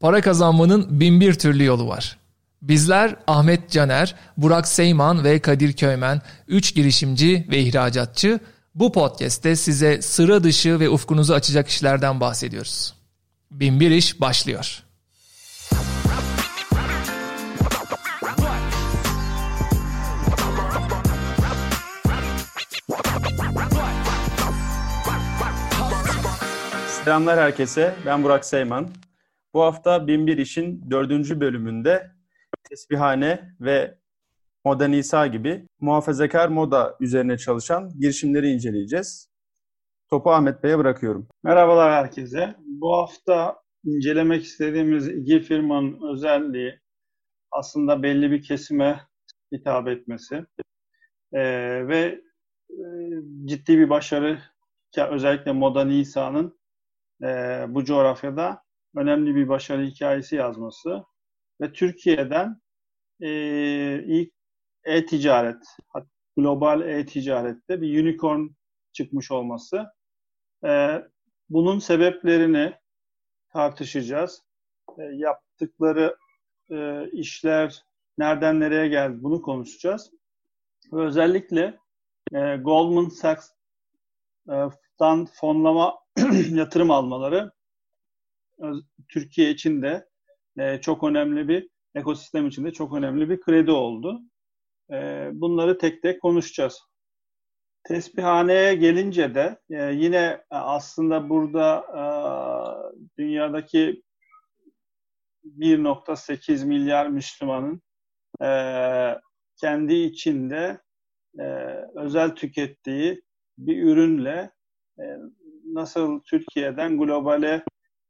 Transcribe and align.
Para 0.00 0.20
kazanmanın 0.20 1.00
bin 1.00 1.20
bir 1.20 1.34
türlü 1.34 1.64
yolu 1.64 1.88
var. 1.88 2.16
Bizler 2.62 3.16
Ahmet 3.26 3.70
Caner, 3.70 4.14
Burak 4.36 4.68
Seyman 4.68 5.24
ve 5.24 5.38
Kadir 5.38 5.72
Köymen, 5.72 6.22
üç 6.48 6.74
girişimci 6.74 7.46
ve 7.50 7.58
ihracatçı 7.58 8.40
bu 8.74 8.92
podcast'te 8.92 9.56
size 9.56 10.02
sıra 10.02 10.44
dışı 10.44 10.80
ve 10.80 10.90
ufkunuzu 10.90 11.34
açacak 11.34 11.68
işlerden 11.68 12.20
bahsediyoruz. 12.20 12.94
Bin 13.50 13.80
bir 13.80 13.90
iş 13.90 14.20
başlıyor. 14.20 14.82
Selamlar 27.04 27.38
herkese. 27.38 27.94
Ben 28.06 28.24
Burak 28.24 28.44
Seyman. 28.44 28.88
Bu 29.56 29.62
hafta 29.62 30.06
Binbir 30.06 30.38
İş'in 30.38 30.90
dördüncü 30.90 31.40
bölümünde 31.40 32.10
tesbihane 32.68 33.54
ve 33.60 33.98
Moda 34.64 34.88
Nisa 34.88 35.26
gibi 35.26 35.66
muhafazakar 35.80 36.48
moda 36.48 36.96
üzerine 37.00 37.38
çalışan 37.38 37.90
girişimleri 38.00 38.48
inceleyeceğiz. 38.48 39.30
Topu 40.10 40.30
Ahmet 40.30 40.62
Bey'e 40.62 40.78
bırakıyorum. 40.78 41.28
Merhabalar 41.42 41.92
herkese. 41.92 42.54
Bu 42.58 42.96
hafta 42.96 43.56
incelemek 43.84 44.44
istediğimiz 44.44 45.08
iki 45.08 45.40
firmanın 45.40 46.12
özelliği 46.12 46.80
aslında 47.50 48.02
belli 48.02 48.30
bir 48.30 48.42
kesime 48.42 49.00
hitap 49.54 49.88
etmesi 49.88 50.44
ee, 51.32 51.88
ve 51.88 52.20
e, 52.70 52.84
ciddi 53.44 53.78
bir 53.78 53.90
başarı 53.90 54.38
özellikle 55.10 55.52
Moda 55.52 55.84
Nisa'nın 55.84 56.58
e, 57.22 57.26
bu 57.68 57.84
coğrafyada 57.84 58.65
önemli 58.96 59.34
bir 59.34 59.48
başarı 59.48 59.84
hikayesi 59.84 60.36
yazması 60.36 61.04
ve 61.60 61.72
Türkiye'den 61.72 62.60
e, 63.20 63.30
ilk 64.06 64.32
e-ticaret, 64.84 65.64
global 66.36 66.80
e-ticarette 66.80 67.80
bir 67.80 68.02
unicorn 68.02 68.48
çıkmış 68.92 69.30
olması. 69.30 69.86
E, 70.64 71.02
bunun 71.48 71.78
sebeplerini 71.78 72.74
tartışacağız. 73.52 74.42
E, 74.98 75.02
yaptıkları 75.02 76.16
e, 76.70 77.10
işler 77.10 77.82
nereden 78.18 78.60
nereye 78.60 78.88
geldi 78.88 79.16
bunu 79.22 79.42
konuşacağız. 79.42 80.10
Ve 80.92 81.00
özellikle 81.02 81.78
e, 82.32 82.56
Goldman 82.56 83.08
Sachs'tan 83.08 83.56
fonlama 85.40 85.98
yatırım 86.50 86.90
almaları 86.90 87.55
Türkiye 89.08 89.50
için 89.50 89.82
de 89.82 90.06
e, 90.58 90.80
çok 90.80 91.04
önemli 91.04 91.48
bir 91.48 91.68
ekosistem 91.94 92.46
içinde 92.46 92.72
çok 92.72 92.94
önemli 92.94 93.30
bir 93.30 93.40
kredi 93.40 93.70
oldu. 93.70 94.20
E, 94.92 95.30
bunları 95.32 95.78
tek 95.78 96.02
tek 96.02 96.22
konuşacağız. 96.22 96.80
Tesbihhaneye 97.84 98.74
gelince 98.74 99.34
de 99.34 99.58
e, 99.70 99.92
yine 99.92 100.44
aslında 100.50 101.28
burada 101.28 101.84
e, 101.94 102.02
dünyadaki 103.18 104.02
1.8 105.44 106.64
milyar 106.66 107.06
Müslümanın 107.06 107.82
e, 108.42 108.50
kendi 109.56 109.94
içinde 109.94 110.80
e, 111.38 111.44
özel 111.94 112.30
tükettiği 112.30 113.22
bir 113.58 113.82
ürünle 113.82 114.50
e, 115.00 115.04
nasıl 115.64 116.20
Türkiye'den 116.20 116.98
globale 116.98 117.64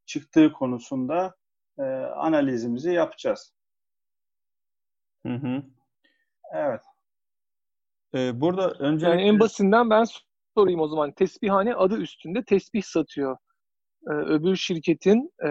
çıktığı 0.07 0.53
konusunda 0.53 1.37
e, 1.79 1.83
analizimizi 2.17 2.93
yapacağız. 2.93 3.53
Hı 5.27 5.35
hı. 5.35 5.63
Evet. 6.53 6.83
Ee, 8.15 8.41
burada 8.41 8.71
önce 8.71 9.07
yani 9.07 9.23
en 9.23 9.41
basitinden 9.41 9.91
ben 9.91 10.05
sorayım 10.55 10.81
o 10.81 10.89
zaman. 10.89 11.13
Tesbihane 11.13 11.75
adı 11.75 11.97
üstünde 11.97 12.45
tesbih 12.45 12.83
satıyor. 12.83 13.37
Ee, 14.07 14.13
öbür 14.13 14.57
şirketin 14.57 15.33
e, 15.47 15.51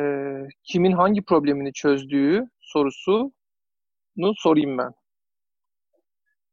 kimin 0.64 0.92
hangi 0.92 1.22
problemini 1.22 1.74
çözdüğü 1.74 2.50
sorusunu 2.62 3.32
sorayım 4.36 4.78
ben. 4.78 4.92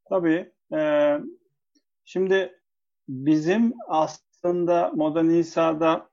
Tabii. 0.08 0.52
E, 0.74 1.18
şimdi 2.04 2.60
bizim 3.08 3.74
aslında 3.88 4.90
Moda 4.94 5.22
Nisa'da 5.22 6.11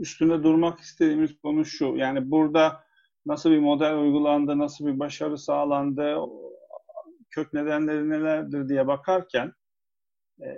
üstünde 0.00 0.42
durmak 0.42 0.80
istediğimiz 0.80 1.38
konu 1.38 1.64
şu. 1.64 1.84
Yani 1.96 2.30
burada 2.30 2.84
nasıl 3.26 3.50
bir 3.50 3.58
model 3.58 3.98
uygulandı, 3.98 4.58
nasıl 4.58 4.86
bir 4.86 4.98
başarı 4.98 5.38
sağlandı, 5.38 6.16
kök 7.30 7.52
nedenleri 7.52 8.10
nelerdir 8.10 8.68
diye 8.68 8.86
bakarken 8.86 9.52
e, 10.40 10.48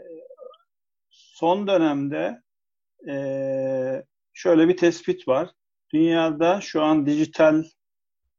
son 1.10 1.66
dönemde 1.66 2.42
e, 3.08 3.16
şöyle 4.32 4.68
bir 4.68 4.76
tespit 4.76 5.28
var. 5.28 5.50
Dünyada 5.92 6.60
şu 6.60 6.82
an 6.82 7.06
dijital 7.06 7.64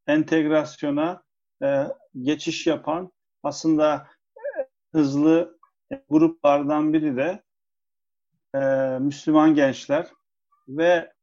entegrasyona 0.08 1.24
e, 1.64 1.84
geçiş 2.22 2.68
yapan 2.68 3.12
aslında 3.44 4.08
hızlı 4.92 5.60
gruplardan 6.10 6.94
biri 6.94 7.18
de 7.18 7.44
Müslüman 9.00 9.56
gençler 9.56 10.08
ve 10.68 11.14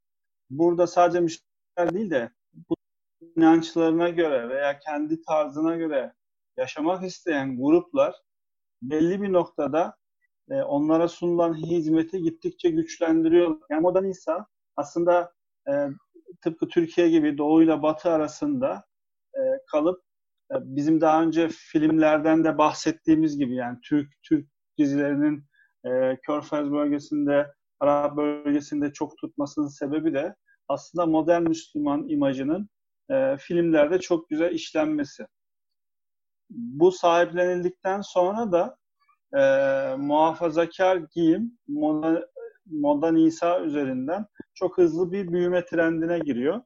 burada 0.49 0.87
sadece 0.87 1.19
Müslümanlar 1.19 1.93
değil 1.95 2.11
de 2.11 2.31
bu 2.53 2.75
inançlarına 3.35 4.09
göre 4.09 4.49
veya 4.49 4.79
kendi 4.79 5.21
tarzına 5.21 5.75
göre 5.75 6.13
yaşamak 6.57 7.03
isteyen 7.03 7.57
gruplar 7.57 8.15
belli 8.81 9.21
bir 9.21 9.33
noktada 9.33 9.97
e, 10.49 10.53
onlara 10.61 11.07
sunulan 11.07 11.53
hizmeti 11.53 12.21
gittikçe 12.21 12.69
güçlendiriyor. 12.69 13.59
Yani 13.69 13.81
modern 13.81 14.05
İsa 14.05 14.47
aslında 14.75 15.33
e, 15.67 15.71
tıpkı 16.41 16.67
Türkiye 16.67 17.09
gibi 17.09 17.37
Doğu 17.37 17.63
ile 17.63 17.81
Batı 17.81 18.09
arasında 18.09 18.83
e, 19.35 19.41
kalıp 19.71 20.03
e, 20.51 20.55
bizim 20.61 21.01
daha 21.01 21.23
önce 21.23 21.49
filmlerden 21.49 22.43
de 22.43 22.57
bahsettiğimiz 22.57 23.37
gibi 23.37 23.55
yani 23.55 23.77
Türk 23.83 24.09
Türk 24.23 24.47
dizilerinin 24.77 25.45
e, 25.85 26.17
Körfez 26.27 26.71
bölgesinde 26.71 27.53
Arap 27.83 28.17
bölgesinde 28.17 28.93
çok 28.93 29.17
tutmasının 29.17 29.67
sebebi 29.67 30.13
de 30.13 30.35
aslında 30.67 31.05
modern 31.05 31.41
Müslüman 31.41 32.09
imajının 32.09 32.69
e, 33.09 33.37
filmlerde 33.37 33.99
çok 33.99 34.29
güzel 34.29 34.51
işlenmesi. 34.51 35.27
Bu 36.49 36.91
sahiplenildikten 36.91 38.01
sonra 38.01 38.51
da 38.51 38.77
e, 39.37 39.41
muhafazakar 39.95 40.97
giyim 41.15 41.57
moda, 41.67 42.29
moda 42.65 43.11
Nisa 43.11 43.59
üzerinden 43.59 44.25
çok 44.53 44.77
hızlı 44.77 45.11
bir 45.11 45.31
büyüme 45.31 45.65
trendine 45.65 46.19
giriyor. 46.19 46.61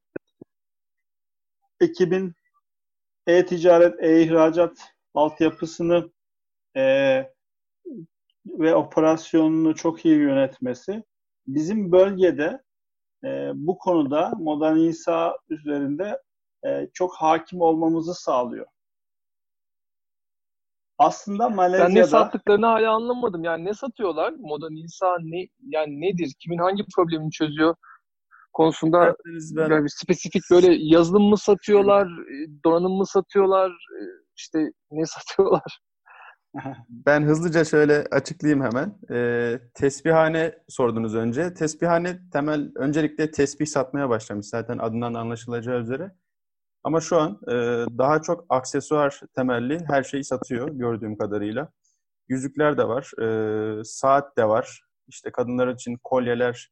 Ekibin 1.79 2.33
e-ticaret, 3.27 4.03
e-ihracat 4.03 4.77
altyapısını 5.13 6.11
e, 6.75 6.83
ve 8.59 8.75
operasyonunu 8.75 9.75
çok 9.75 10.05
iyi 10.05 10.17
yönetmesi 10.17 11.03
bizim 11.47 11.91
bölgede 11.91 12.61
e, 13.23 13.51
bu 13.53 13.77
konuda 13.77 14.31
modern 14.37 14.77
İsa 14.77 15.37
üzerinde 15.49 16.21
e, 16.65 16.87
çok 16.93 17.15
hakim 17.15 17.61
olmamızı 17.61 18.13
sağlıyor. 18.13 18.65
Aslında 20.97 21.49
Malezya'da... 21.49 21.89
Ben 21.89 21.95
ne 21.95 22.03
sattıklarını 22.03 22.65
hala 22.65 22.91
anlamadım. 22.91 23.43
Yani 23.43 23.65
ne 23.65 23.73
satıyorlar? 23.73 24.33
Modern 24.39 24.85
İsa 24.85 25.17
ne, 25.21 25.47
yani 25.61 26.01
nedir? 26.01 26.33
Kimin 26.39 26.57
hangi 26.57 26.83
problemini 26.95 27.31
çözüyor? 27.31 27.75
konusunda 28.57 29.15
ben... 29.55 29.69
yani 29.69 29.89
spesifik 29.89 30.43
böyle 30.51 30.75
yazılım 30.79 31.23
mı 31.23 31.37
satıyorlar, 31.37 32.07
donanım 32.65 32.91
mı 32.91 33.05
satıyorlar, 33.05 33.71
işte 34.35 34.71
ne 34.91 35.05
satıyorlar? 35.15 35.79
Ben 36.89 37.23
hızlıca 37.23 37.65
şöyle 37.65 38.05
açıklayayım 38.11 38.63
hemen. 38.63 38.99
E, 39.11 39.59
tesbihane 39.73 40.55
sordunuz 40.67 41.15
önce. 41.15 41.53
Tesbihane 41.53 42.19
temel 42.33 42.71
öncelikle 42.75 43.31
tesbih 43.31 43.65
satmaya 43.65 44.09
başlamış 44.09 44.45
zaten 44.45 44.77
adından 44.77 45.13
anlaşılacağı 45.13 45.79
üzere. 45.81 46.11
Ama 46.83 47.01
şu 47.01 47.17
an 47.17 47.39
e, 47.47 47.53
daha 47.97 48.21
çok 48.21 48.45
aksesuar 48.49 49.21
temelli 49.35 49.79
her 49.87 50.03
şeyi 50.03 50.23
satıyor 50.23 50.69
gördüğüm 50.69 51.17
kadarıyla. 51.17 51.69
Yüzükler 52.29 52.77
de 52.77 52.87
var, 52.87 53.11
e, 53.21 53.83
saat 53.83 54.37
de 54.37 54.47
var. 54.47 54.83
İşte 55.07 55.31
kadınlar 55.31 55.67
için 55.67 55.97
kolyeler 56.03 56.71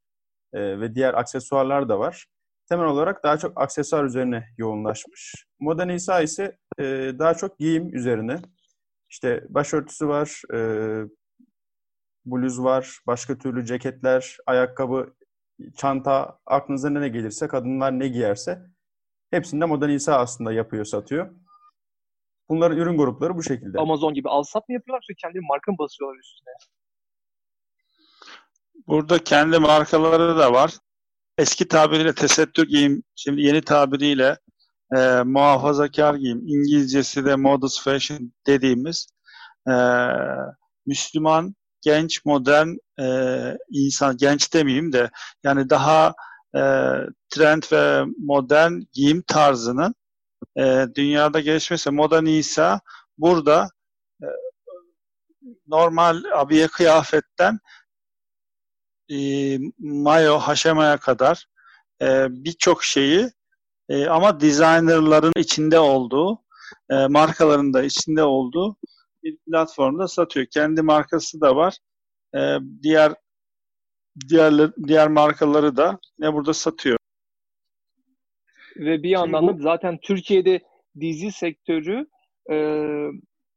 e, 0.54 0.80
ve 0.80 0.96
diğer 0.96 1.14
aksesuarlar 1.14 1.90
da 1.90 2.00
var. 2.00 2.26
Temel 2.70 2.86
olarak 2.86 3.24
daha 3.24 3.38
çok 3.38 3.62
aksesuar 3.62 4.04
üzerine 4.04 4.48
yoğunlaşmış. 4.58 5.46
Moda 5.60 5.86
Nisa 5.86 6.22
ise 6.22 6.58
e, 6.80 6.84
daha 7.20 7.34
çok 7.34 7.60
giyim 7.60 7.96
üzerine 7.96 8.42
işte 9.16 9.44
başörtüsü 9.50 10.08
var, 10.08 10.42
e, 10.54 10.60
bluz 12.26 12.64
var, 12.64 13.00
başka 13.08 13.38
türlü 13.38 13.66
ceketler, 13.66 14.38
ayakkabı, 14.46 15.14
çanta, 15.78 16.40
aklınıza 16.46 16.90
ne 16.90 17.10
gelirse, 17.10 17.48
kadınlar 17.48 18.00
ne 18.00 18.08
giyerse 18.08 18.62
Hepsinde 19.32 19.66
Modern 19.66 19.90
İsa 19.90 20.18
aslında 20.18 20.54
yapıyor, 20.54 20.86
satıyor. 20.86 21.36
Bunların 22.50 22.78
ürün 22.78 22.98
grupları 22.98 23.36
bu 23.36 23.44
şekilde. 23.44 23.80
Amazon 23.80 24.14
gibi 24.14 24.30
al 24.30 24.44
sat 24.44 24.70
mı 24.70 24.74
yapıyorlar 24.74 25.04
yoksa 25.10 25.28
kendi 25.28 25.40
marka 25.48 25.72
mı 25.72 25.78
basıyorlar 25.78 26.20
üstüne? 26.20 26.54
Burada 28.88 29.24
kendi 29.24 29.60
markaları 29.60 30.38
da 30.38 30.54
var. 30.54 30.74
Eski 31.38 31.68
tabiriyle 31.68 32.16
tesettür 32.16 32.68
giyim, 32.68 33.04
şimdi 33.16 33.42
yeni 33.42 33.62
tabiriyle 33.62 34.38
e, 34.96 35.24
muhafazakar 35.24 36.16
giyim, 36.16 36.42
İngilizcesi 36.48 37.26
de 37.26 37.36
modest 37.36 37.82
fashion 37.82 38.34
dediğimiz 38.48 39.08
e, 39.70 39.74
Müslüman, 40.86 41.56
genç, 41.82 42.26
modern 42.26 42.68
e, 43.00 43.08
insan, 43.72 44.18
genç 44.18 44.54
demeyeyim 44.54 44.94
de 44.94 45.10
yani 45.44 45.70
daha 45.70 46.14
e, 46.56 46.62
trend 47.30 47.64
ve 47.72 48.06
modern 48.18 48.74
giyim 48.94 49.24
tarzının 49.28 49.96
e, 50.58 50.86
dünyada 50.96 51.40
gelişmesi. 51.40 51.92
Moda 51.92 52.30
İsa 52.30 52.82
burada 53.18 53.70
e, 54.24 54.28
normal 55.68 56.24
abiye 56.36 56.68
kıyafetten 56.68 57.60
e, 59.12 59.18
mayo, 59.80 60.40
haşemaya 60.40 60.98
kadar 60.98 61.46
e, 62.02 62.28
birçok 62.30 62.84
şeyi 62.84 63.32
e, 63.90 64.06
ama 64.08 64.40
designerların 64.40 65.34
içinde 65.38 65.80
olduğu, 65.80 66.40
e, 66.90 67.08
markaların 67.08 67.74
da 67.74 67.84
içinde 67.84 68.24
olduğu 68.24 68.78
bir 69.24 69.38
platformda 69.38 70.08
satıyor. 70.08 70.46
Kendi 70.46 70.82
markası 70.82 71.42
da 71.42 71.56
var. 71.56 71.78
E, 72.36 72.58
diğer 72.84 73.14
diğer 74.30 74.76
diğer 74.88 75.08
markaları 75.08 75.78
da 75.78 76.00
ne 76.20 76.34
burada 76.34 76.54
satıyor. 76.54 76.98
Ve 78.76 79.04
bir 79.04 79.10
yandan 79.10 79.48
da 79.48 79.64
zaten 79.64 80.00
Türkiye'de 80.02 80.60
dizi 81.00 81.32
sektörü 81.32 82.08
e, 82.52 82.58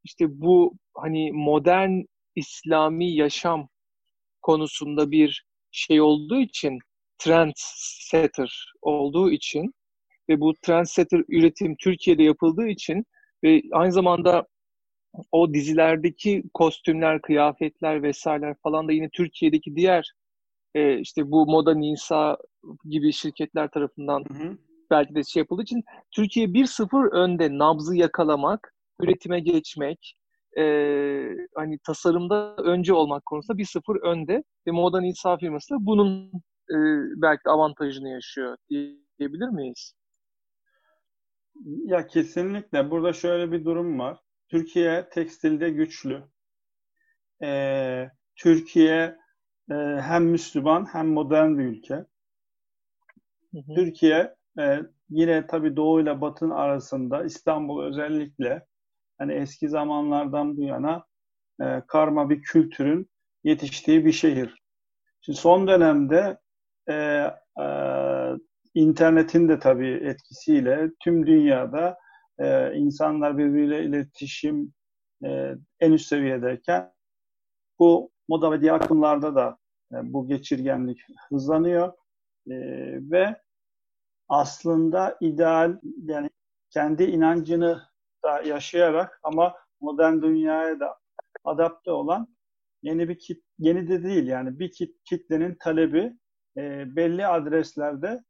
işte 0.04 0.40
bu 0.40 0.74
hani 0.94 1.32
modern 1.32 2.02
İslami 2.34 3.14
yaşam 3.14 3.68
konusunda 4.42 5.10
bir 5.10 5.46
şey 5.70 6.00
olduğu 6.00 6.40
için 6.40 6.78
trendsetter 7.18 8.72
olduğu 8.82 9.30
için 9.30 9.74
ve 10.28 10.40
bu 10.40 10.54
trendsetter 10.62 11.22
üretim 11.28 11.76
Türkiye'de 11.76 12.22
yapıldığı 12.22 12.66
için 12.66 13.04
ve 13.44 13.62
aynı 13.72 13.92
zamanda 13.92 14.46
o 15.32 15.54
dizilerdeki 15.54 16.42
kostümler, 16.54 17.22
kıyafetler 17.22 18.02
vesaireler 18.02 18.54
falan 18.62 18.88
da 18.88 18.92
yine 18.92 19.08
Türkiye'deki 19.12 19.76
diğer 19.76 20.12
e, 20.74 20.98
işte 20.98 21.30
bu 21.30 21.46
Moda 21.46 21.74
Nisa 21.74 22.36
gibi 22.84 23.12
şirketler 23.12 23.70
tarafından 23.70 24.24
hı 24.28 24.34
hı. 24.34 24.58
belki 24.90 25.14
de 25.14 25.22
şey 25.22 25.40
yapıldığı 25.40 25.62
için 25.62 25.84
Türkiye 26.10 26.46
1-0 26.46 27.10
önde 27.10 27.58
nabzı 27.58 27.96
yakalamak, 27.96 28.74
üretime 29.00 29.40
geçmek, 29.40 30.14
e, 30.58 30.62
hani 31.54 31.78
tasarımda 31.86 32.56
önce 32.56 32.94
olmak 32.94 33.26
konusunda 33.26 33.58
1-0 33.58 34.00
önde 34.00 34.44
ve 34.66 34.70
Moda 34.70 35.00
Nisa 35.00 35.36
firması 35.36 35.74
da 35.74 35.76
bunun 35.80 36.32
e, 36.70 36.76
belki 37.16 37.44
de 37.44 37.50
avantajını 37.50 38.08
yaşıyor 38.08 38.56
diyebilir 39.18 39.48
miyiz? 39.48 39.92
Ya 41.64 42.06
kesinlikle. 42.06 42.90
Burada 42.90 43.12
şöyle 43.12 43.52
bir 43.52 43.64
durum 43.64 43.98
var. 43.98 44.18
Türkiye 44.48 45.08
tekstilde 45.08 45.70
güçlü. 45.70 46.22
Ee, 47.42 48.10
Türkiye 48.36 49.16
e, 49.70 49.74
hem 50.00 50.24
Müslüman 50.24 50.84
hem 50.92 51.08
modern 51.08 51.58
bir 51.58 51.64
ülke. 51.64 51.94
Hı 53.54 53.58
hı. 53.58 53.74
Türkiye 53.74 54.34
e, 54.58 54.78
yine 55.10 55.46
tabii 55.46 55.76
Doğu 55.76 56.00
ile 56.00 56.20
Batı'nın 56.20 56.50
arasında 56.50 57.24
İstanbul 57.24 57.84
özellikle 57.84 58.66
hani 59.18 59.32
eski 59.32 59.68
zamanlardan 59.68 60.56
bu 60.56 60.62
yana 60.62 61.04
e, 61.60 61.82
karma 61.86 62.30
bir 62.30 62.42
kültürün 62.42 63.10
yetiştiği 63.44 64.04
bir 64.04 64.12
şehir. 64.12 64.62
Şimdi 65.20 65.38
son 65.38 65.68
dönemde 65.68 66.38
e, 66.88 66.94
e, 67.60 67.64
internetin 68.78 69.48
de 69.48 69.58
tabii 69.58 70.00
etkisiyle 70.04 70.90
tüm 71.00 71.26
dünyada 71.26 71.98
e, 72.38 72.74
insanlar 72.74 73.38
birbiriyle 73.38 73.84
iletişim 73.84 74.72
e, 75.24 75.54
en 75.80 75.92
üst 75.92 76.06
seviyedeyken 76.06 76.92
bu 77.78 78.10
moda 78.28 78.52
ve 78.52 78.60
diğer 78.60 78.74
akımlarda 78.74 79.34
da 79.34 79.58
e, 79.92 79.96
bu 80.12 80.28
geçirgenlik 80.28 81.00
hızlanıyor. 81.28 81.92
E, 82.50 82.56
ve 83.10 83.40
aslında 84.28 85.16
ideal 85.20 85.78
yani 86.02 86.30
kendi 86.70 87.04
inancını 87.04 87.82
da 88.24 88.42
yaşayarak 88.42 89.20
ama 89.22 89.54
modern 89.80 90.22
dünyaya 90.22 90.80
da 90.80 90.98
adapte 91.44 91.90
olan 91.90 92.28
yeni 92.82 93.08
bir 93.08 93.18
kit 93.18 93.44
yeni 93.58 93.88
de 93.88 94.02
değil 94.02 94.26
yani 94.26 94.58
bir 94.58 94.72
kit, 94.72 95.04
kitlenin 95.04 95.56
talebi 95.60 96.16
e, 96.56 96.96
belli 96.96 97.26
adreslerde 97.26 98.24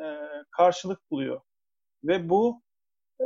e, 0.00 0.04
karşılık 0.50 1.10
buluyor 1.10 1.40
ve 2.04 2.28
bu 2.28 2.62
e, 3.20 3.24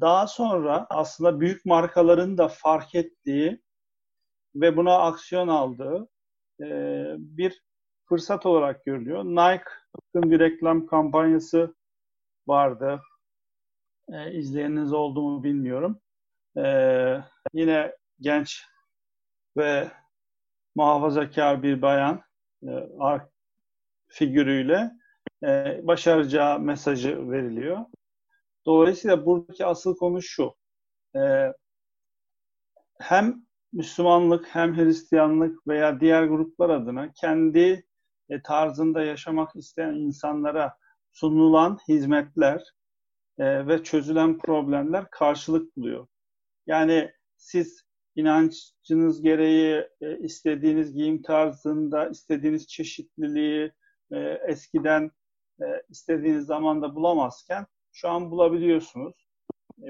daha 0.00 0.26
sonra 0.26 0.86
aslında 0.90 1.40
büyük 1.40 1.64
markaların 1.64 2.38
da 2.38 2.48
fark 2.48 2.94
ettiği 2.94 3.62
ve 4.54 4.76
buna 4.76 4.98
aksiyon 4.98 5.48
aldığı 5.48 6.08
e, 6.60 6.66
bir 7.18 7.62
fırsat 8.04 8.46
olarak 8.46 8.84
görülüyor. 8.84 9.24
Nike'ın 9.24 10.30
bir 10.30 10.40
reklam 10.40 10.86
kampanyası 10.86 11.74
vardı. 12.46 13.00
E, 14.08 14.32
izleyeniniz 14.32 14.92
oldu 14.92 15.22
mu 15.22 15.44
bilmiyorum. 15.44 16.00
E, 16.56 16.64
yine 17.52 17.96
genç 18.20 18.64
ve 19.56 19.90
muhafazakar 20.74 21.62
bir 21.62 21.82
bayan 21.82 22.22
e, 22.62 22.88
figürüyle 24.08 24.99
e, 25.44 25.80
başaracağı 25.82 26.60
mesajı 26.60 27.30
veriliyor. 27.30 27.78
Dolayısıyla 28.66 29.26
buradaki 29.26 29.66
asıl 29.66 29.96
konu 29.96 30.22
şu. 30.22 30.54
E, 31.16 31.52
hem 32.98 33.42
Müslümanlık 33.72 34.46
hem 34.46 34.76
Hristiyanlık 34.76 35.66
veya 35.68 36.00
diğer 36.00 36.24
gruplar 36.24 36.70
adına 36.70 37.12
kendi 37.12 37.84
e, 38.28 38.42
tarzında 38.42 39.02
yaşamak 39.02 39.56
isteyen 39.56 39.94
insanlara 39.94 40.76
sunulan 41.12 41.78
hizmetler 41.88 42.62
e, 43.38 43.66
ve 43.66 43.82
çözülen 43.82 44.38
problemler 44.38 45.10
karşılık 45.10 45.76
buluyor. 45.76 46.06
Yani 46.66 47.10
siz 47.36 47.82
inancınız 48.16 49.22
gereği 49.22 49.88
e, 50.00 50.18
istediğiniz 50.18 50.92
giyim 50.92 51.22
tarzında, 51.22 52.08
istediğiniz 52.08 52.66
çeşitliliği 52.66 53.72
e, 54.12 54.18
eskiden 54.48 55.10
e, 55.60 55.82
istediğiniz 55.88 56.46
zamanda 56.46 56.94
bulamazken 56.94 57.66
şu 57.92 58.08
an 58.08 58.30
bulabiliyorsunuz. 58.30 59.14
E, 59.78 59.88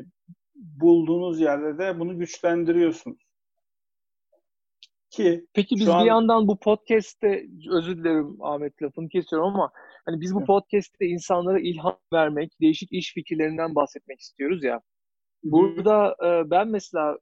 bulduğunuz 0.55 1.41
yerde 1.41 1.79
de 1.79 1.99
bunu 1.99 2.19
güçlendiriyorsunuz. 2.19 3.31
Ki 5.11 5.47
Peki 5.55 5.77
biz 5.77 5.89
an... 5.89 6.03
bir 6.03 6.09
yandan 6.09 6.49
bu 6.49 6.59
podcast'te 6.59 7.47
özür 7.71 7.97
dilerim 7.97 8.43
Ahmet 8.43 8.83
lafını 8.83 9.09
kesiyorum 9.09 9.49
ama 9.49 9.71
hani 10.07 10.21
biz 10.21 10.35
bu 10.35 10.45
podcast'te 10.45 11.07
insanlara 11.07 11.61
ilham 11.61 11.99
vermek, 12.13 12.61
değişik 12.61 12.93
iş 12.93 13.15
fikirlerinden 13.15 13.75
bahsetmek 13.75 14.21
istiyoruz 14.21 14.65
ya. 14.65 14.81
Burada 15.43 16.17
e, 16.25 16.51
ben 16.51 16.69
mesela 16.69 17.19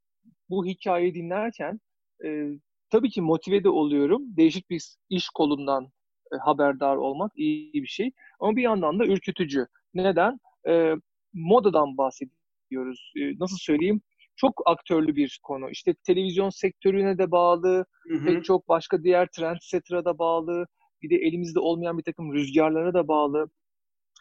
bu 0.51 0.67
hikayeyi 0.67 1.15
dinlerken 1.15 1.81
e, 2.25 2.49
tabii 2.91 3.11
ki 3.11 3.21
motive 3.21 3.65
de 3.65 3.69
oluyorum. 3.69 4.37
Değişik 4.37 4.71
bir 4.71 4.97
iş 5.11 5.29
kolundan 5.29 5.85
e, 6.33 6.37
haberdar 6.37 6.97
olmak 6.97 7.33
iyi 7.37 7.73
bir 7.73 7.87
şey. 7.87 8.11
Ama 8.39 8.57
bir 8.57 8.63
yandan 8.63 8.99
da 8.99 9.07
ürkütücü. 9.07 9.67
Neden? 9.95 10.39
E, 10.69 10.95
modadan 11.33 11.99
bahsediyoruz. 11.99 13.13
E, 13.17 13.39
nasıl 13.39 13.57
söyleyeyim? 13.61 14.03
çok 14.39 14.63
aktörlü 14.67 15.17
bir 15.17 15.41
konu. 15.43 15.71
İşte 15.71 15.95
televizyon 16.07 16.51
sektörüne 16.51 17.19
de 17.19 17.31
bağlı, 17.31 17.85
hı 18.09 18.15
hı. 18.15 18.25
pek 18.25 18.45
çok 18.45 18.69
başka 18.69 19.03
diğer 19.03 19.29
trendsetter'a 19.37 20.05
da 20.05 20.19
bağlı, 20.19 20.67
bir 21.03 21.11
de 21.11 21.15
elimizde 21.15 21.61
olmayan 21.61 21.99
bir 21.99 22.03
takım 22.03 22.35
rüzgarlara 22.35 22.95
da 22.95 23.09
bağlı. 23.09 23.51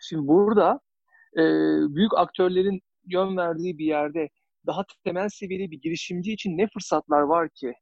Şimdi 0.01 0.27
burada 0.27 0.79
e, 1.33 1.43
büyük 1.95 2.17
aktörlerin 2.17 2.81
yön 3.05 3.37
verdiği 3.37 3.77
bir 3.77 3.85
yerde 3.85 4.29
daha 4.65 4.85
temel 5.03 5.29
seviyeli 5.29 5.71
bir 5.71 5.81
girişimci 5.81 6.33
için 6.33 6.57
ne 6.57 6.67
fırsatlar 6.73 7.21
var 7.21 7.49
ki? 7.49 7.73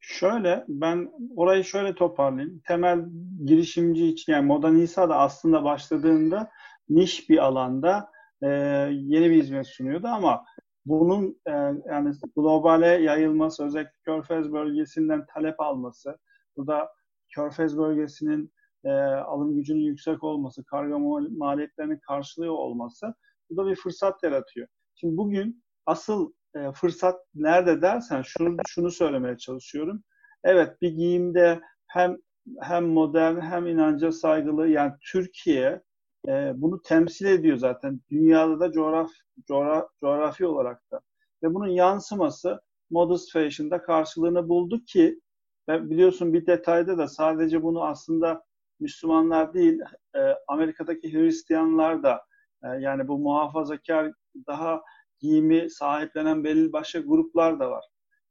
Şöyle 0.00 0.64
ben 0.68 1.12
orayı 1.36 1.64
şöyle 1.64 1.94
toparlayayım. 1.94 2.60
Temel 2.66 3.04
girişimci 3.44 4.06
için 4.06 4.32
yani 4.32 4.46
Moda 4.46 4.68
Nisa 4.68 5.08
da 5.08 5.18
aslında 5.18 5.64
başladığında 5.64 6.50
niş 6.88 7.30
bir 7.30 7.38
alanda 7.38 8.10
e, 8.42 8.48
yeni 8.92 9.30
bir 9.30 9.42
hizmet 9.42 9.66
sunuyordu 9.66 10.06
ama 10.06 10.44
bunun 10.86 11.40
e, 11.46 11.52
yani 11.86 12.14
globale 12.36 12.86
yayılması, 12.86 13.64
özellikle 13.64 13.92
Körfez 14.04 14.52
bölgesinden 14.52 15.26
talep 15.34 15.60
alması, 15.60 16.18
bu 16.56 16.66
da 16.66 16.88
Körfez 17.34 17.78
bölgesinin 17.78 18.52
e, 18.84 18.90
alım 19.02 19.54
gücünün 19.54 19.80
yüksek 19.80 20.24
olması, 20.24 20.64
kargo 20.64 20.98
maliyetlerini 21.30 22.00
karşılıyor 22.00 22.52
olması 22.52 23.14
bu 23.50 23.56
da 23.56 23.66
bir 23.66 23.76
fırsat 23.76 24.22
yaratıyor. 24.22 24.68
Şimdi 24.94 25.16
bugün 25.16 25.64
asıl 25.86 26.32
e, 26.56 26.72
fırsat 26.72 27.20
nerede 27.34 27.82
dersen 27.82 28.22
şunu 28.22 28.56
şunu 28.68 28.90
söylemeye 28.90 29.38
çalışıyorum. 29.38 30.02
Evet 30.44 30.82
bir 30.82 30.90
giyimde 30.90 31.60
hem 31.86 32.16
hem 32.60 32.86
modern 32.86 33.40
hem 33.40 33.66
inanca 33.66 34.12
saygılı 34.12 34.68
yani 34.68 34.92
Türkiye 35.12 35.82
e, 36.28 36.52
bunu 36.54 36.82
temsil 36.82 37.26
ediyor 37.26 37.56
zaten 37.56 38.00
dünyada 38.10 38.60
da 38.60 38.72
coğraf, 38.72 39.10
coğraf 39.46 39.84
coğrafi 40.00 40.46
olarak 40.46 40.90
da 40.92 41.00
ve 41.42 41.54
bunun 41.54 41.68
yansıması 41.68 42.60
Modest 42.90 43.32
Fashion'da 43.32 43.82
karşılığını 43.82 44.48
buldu 44.48 44.84
ki 44.84 45.20
ve 45.68 45.90
biliyorsun 45.90 46.32
bir 46.32 46.46
detayda 46.46 46.98
da 46.98 47.08
sadece 47.08 47.62
bunu 47.62 47.84
aslında 47.84 48.44
Müslümanlar 48.80 49.54
değil 49.54 49.80
e, 50.16 50.20
Amerika'daki 50.48 51.12
Hristiyanlar 51.12 52.02
da 52.02 52.22
e, 52.64 52.68
yani 52.68 53.08
bu 53.08 53.18
muhafazakar 53.18 54.12
daha 54.46 54.82
giyimi 55.22 55.70
sahiplenen 55.70 56.44
belli 56.44 56.72
başka 56.72 56.98
gruplar 57.00 57.60
da 57.60 57.70
var. 57.70 57.84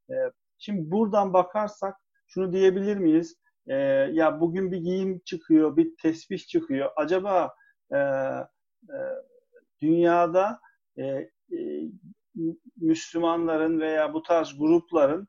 E, 0.09 0.15
şimdi 0.57 0.91
buradan 0.91 1.33
bakarsak 1.33 1.95
şunu 2.27 2.53
diyebilir 2.53 2.97
miyiz? 2.97 3.35
E, 3.67 3.75
ya 4.11 4.41
bugün 4.41 4.71
bir 4.71 4.77
giyim 4.77 5.21
çıkıyor, 5.25 5.77
bir 5.77 5.97
tesbih 6.01 6.39
çıkıyor. 6.47 6.89
Acaba 6.95 7.53
e, 7.91 7.97
e, 7.97 8.97
dünyada 9.81 10.59
e, 10.97 11.29
Müslümanların 12.77 13.79
veya 13.79 14.13
bu 14.13 14.21
tarz 14.23 14.57
grupların 14.57 15.27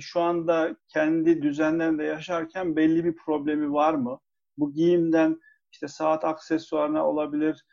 şu 0.00 0.20
anda 0.20 0.76
kendi 0.88 1.42
düzenlerinde 1.42 2.04
yaşarken 2.04 2.76
belli 2.76 3.04
bir 3.04 3.16
problemi 3.16 3.72
var 3.72 3.94
mı? 3.94 4.20
Bu 4.58 4.72
giyimden 4.72 5.40
işte 5.72 5.88
saat 5.88 6.24
aksesuarına 6.24 7.08
olabilir, 7.08 7.66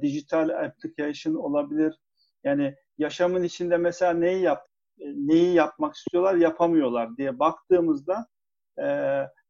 dijital 0.00 0.48
application 0.48 1.34
olabilir. 1.34 2.00
Yani 2.44 2.74
yaşamın 2.98 3.42
içinde 3.42 3.76
mesela 3.76 4.12
neyi 4.12 4.42
yap 4.42 4.66
e, 5.00 5.04
neyi 5.06 5.54
yapmak 5.54 5.94
istiyorlar 5.94 6.34
yapamıyorlar 6.34 7.16
diye 7.16 7.38
baktığımızda 7.38 8.26
e, 8.82 8.86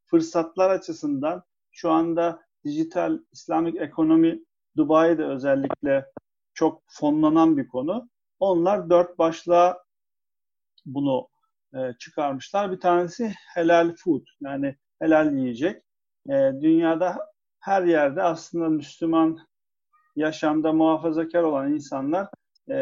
fırsatlar 0.06 0.70
açısından 0.70 1.42
şu 1.70 1.90
anda 1.90 2.42
dijital 2.64 3.18
İslamik 3.32 3.80
ekonomi 3.80 4.44
Dubai'de 4.76 5.24
özellikle 5.24 6.06
çok 6.54 6.82
fonlanan 6.86 7.56
bir 7.56 7.68
konu. 7.68 8.08
Onlar 8.40 8.90
dört 8.90 9.18
başlığa 9.18 9.84
bunu 10.86 11.28
e, 11.74 11.78
çıkarmışlar. 11.98 12.72
Bir 12.72 12.80
tanesi 12.80 13.32
helal 13.54 13.94
food 13.98 14.22
yani 14.40 14.76
helal 14.98 15.32
yiyecek. 15.32 15.82
E, 16.28 16.32
dünyada 16.60 17.32
her 17.60 17.82
yerde 17.82 18.22
aslında 18.22 18.68
Müslüman 18.68 19.38
yaşamda 20.16 20.72
muhafazakar 20.72 21.42
olan 21.42 21.72
insanlar 21.72 22.28
e, 22.70 22.76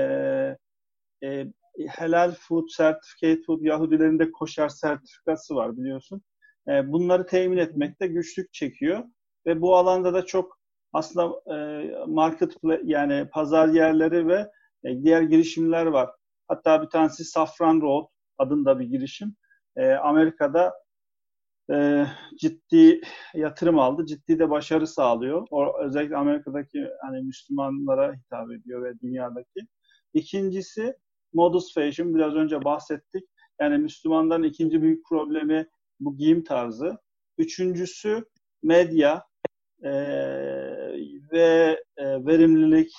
e, 1.24 1.46
helal 1.88 2.34
food 2.38 2.68
certificate 2.76 3.42
food 3.46 3.62
Yahudilerin 3.62 4.18
de 4.18 4.32
koşar 4.32 4.68
sertifikası 4.68 5.54
var 5.54 5.76
biliyorsun. 5.76 6.22
E, 6.68 6.92
bunları 6.92 7.26
temin 7.26 7.56
etmekte 7.56 8.06
güçlük 8.06 8.52
çekiyor 8.52 9.04
ve 9.46 9.60
bu 9.60 9.76
alanda 9.76 10.14
da 10.14 10.26
çok 10.26 10.60
aslında 10.92 11.54
e, 11.54 11.88
market 12.06 12.56
yani 12.84 13.28
pazar 13.32 13.68
yerleri 13.68 14.28
ve 14.28 14.50
e, 14.84 15.02
diğer 15.02 15.22
girişimler 15.22 15.86
var. 15.86 16.10
Hatta 16.48 16.82
bir 16.82 16.88
tanesi 16.88 17.24
Safran 17.24 17.80
Road 17.80 18.06
adında 18.38 18.78
bir 18.78 18.84
girişim. 18.84 19.36
E, 19.76 19.92
Amerika'da 19.92 20.72
e, 21.72 22.06
ciddi 22.40 23.00
yatırım 23.34 23.78
aldı. 23.78 24.06
Ciddi 24.06 24.38
de 24.38 24.50
başarı 24.50 24.86
sağlıyor. 24.86 25.46
O, 25.50 25.80
özellikle 25.84 26.16
Amerika'daki 26.16 26.88
hani 27.02 27.22
Müslümanlara 27.22 28.14
hitap 28.14 28.52
ediyor 28.52 28.84
ve 28.84 29.00
dünyadaki. 29.00 29.60
İkincisi 30.14 30.94
modus 31.32 31.74
fashion. 31.74 32.14
Biraz 32.14 32.34
önce 32.34 32.64
bahsettik. 32.64 33.24
Yani 33.60 33.78
Müslümanların 33.78 34.42
ikinci 34.42 34.82
büyük 34.82 35.06
problemi 35.08 35.66
bu 36.00 36.16
giyim 36.16 36.44
tarzı. 36.44 36.98
Üçüncüsü 37.38 38.24
medya 38.62 39.24
e, 39.82 39.90
ve 41.32 41.82
e, 41.96 42.26
verimlilik 42.26 42.92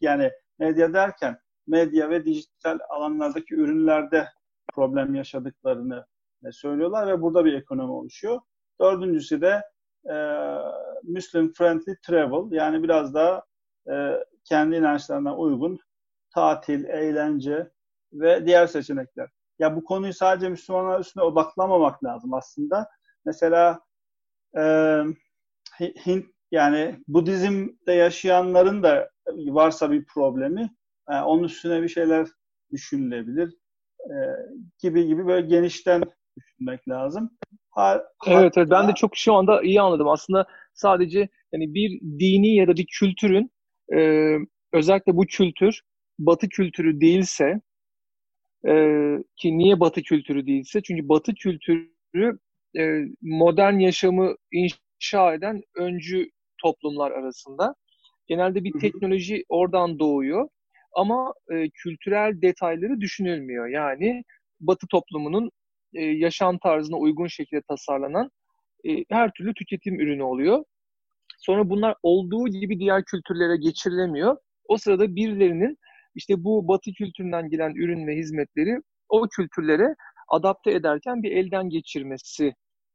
yani 0.00 0.30
medya 0.58 0.92
derken 0.94 1.38
medya 1.66 2.10
ve 2.10 2.24
dijital 2.24 2.78
alanlardaki 2.90 3.54
ürünlerde 3.54 4.28
problem 4.74 5.14
yaşadıklarını 5.14 6.04
söylüyorlar 6.52 7.06
ve 7.06 7.22
burada 7.22 7.44
bir 7.44 7.52
ekonomi 7.52 7.92
oluşuyor. 7.92 8.40
Dördüncüsü 8.80 9.40
de 9.40 9.62
e, 10.10 10.14
Muslim 11.02 11.52
Friendly 11.52 11.96
Travel 12.06 12.52
yani 12.52 12.82
biraz 12.82 13.14
daha 13.14 13.42
e, 13.90 14.24
kendi 14.44 14.76
inançlarına 14.76 15.36
uygun 15.36 15.78
tatil, 16.34 16.84
eğlence 16.84 17.70
ve 18.12 18.46
diğer 18.46 18.66
seçenekler. 18.66 19.30
Ya 19.58 19.76
bu 19.76 19.84
konuyu 19.84 20.12
sadece 20.12 20.48
Müslümanlar 20.48 21.00
üstüne 21.00 21.24
odaklamamak 21.24 22.04
lazım 22.04 22.34
aslında. 22.34 22.88
Mesela 23.24 23.80
e, 24.56 25.02
Hint 25.80 26.26
yani 26.50 26.98
Budizm'de 27.08 27.92
yaşayanların 27.92 28.82
da 28.82 29.10
varsa 29.36 29.90
bir 29.90 30.04
problemi 30.04 30.70
e, 31.10 31.14
onun 31.14 31.44
üstüne 31.44 31.82
bir 31.82 31.88
şeyler 31.88 32.28
düşünülebilir 32.72 33.54
e, 34.04 34.14
gibi 34.78 35.06
gibi 35.06 35.26
böyle 35.26 35.46
genişten 35.46 36.02
düşünmek 36.40 36.88
lazım. 36.88 37.30
Ha, 37.70 38.02
evet, 38.26 38.52
evet 38.56 38.70
ben 38.70 38.88
de 38.88 38.94
çok 38.94 39.16
şu 39.16 39.34
anda 39.34 39.62
iyi 39.62 39.80
anladım. 39.80 40.08
Aslında 40.08 40.46
sadece 40.74 41.28
yani 41.52 41.74
bir 41.74 42.00
dini 42.00 42.56
ya 42.56 42.68
da 42.68 42.76
bir 42.76 42.86
kültürün 42.86 43.50
e, 43.96 44.32
özellikle 44.72 45.16
bu 45.16 45.26
kültür 45.26 45.80
Batı 46.18 46.48
kültürü 46.48 47.00
değilse 47.00 47.60
e, 48.66 48.72
ki 49.36 49.58
niye 49.58 49.80
Batı 49.80 50.02
kültürü 50.02 50.46
değilse 50.46 50.82
çünkü 50.82 51.08
Batı 51.08 51.34
kültürü 51.34 52.38
e, 52.78 53.04
modern 53.22 53.78
yaşamı 53.78 54.34
inşa 54.52 55.34
eden 55.34 55.62
öncü 55.76 56.30
toplumlar 56.62 57.10
arasında. 57.10 57.74
Genelde 58.26 58.64
bir 58.64 58.72
teknoloji 58.80 59.44
oradan 59.48 59.98
doğuyor 59.98 60.48
ama 60.92 61.34
e, 61.50 61.70
kültürel 61.70 62.42
detayları 62.42 63.00
düşünülmüyor. 63.00 63.66
Yani 63.68 64.24
Batı 64.60 64.86
toplumunun 64.86 65.50
e, 65.94 66.04
yaşam 66.04 66.58
tarzına 66.58 66.96
uygun 66.96 67.26
şekilde 67.26 67.62
tasarlanan 67.68 68.30
e, 68.84 69.04
her 69.10 69.30
türlü 69.36 69.54
tüketim 69.54 70.00
ürünü 70.00 70.22
oluyor. 70.22 70.64
Sonra 71.38 71.70
bunlar 71.70 71.94
olduğu 72.02 72.48
gibi 72.48 72.80
diğer 72.80 73.04
kültürlere 73.04 73.56
geçirilemiyor. 73.56 74.36
O 74.68 74.76
sırada 74.76 75.16
birilerinin 75.16 75.78
işte 76.14 76.44
bu 76.44 76.68
batı 76.68 76.92
kültüründen 76.92 77.48
gelen 77.50 77.74
ürün 77.74 78.06
ve 78.06 78.16
hizmetleri 78.16 78.78
o 79.08 79.28
kültürlere 79.28 79.94
adapte 80.28 80.70
ederken 80.70 81.22
bir 81.22 81.32
elden 81.32 81.68
geçirmesi 81.68 82.54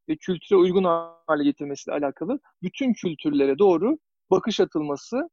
ve 0.10 0.16
kültüre 0.16 0.60
uygun 0.60 0.84
hale 1.28 1.44
getirmesiyle 1.44 1.98
alakalı 1.98 2.40
bütün 2.62 2.94
kültürlere 2.94 3.60
doğru 3.60 3.98
bakış 4.32 4.60
atılması 4.60 5.30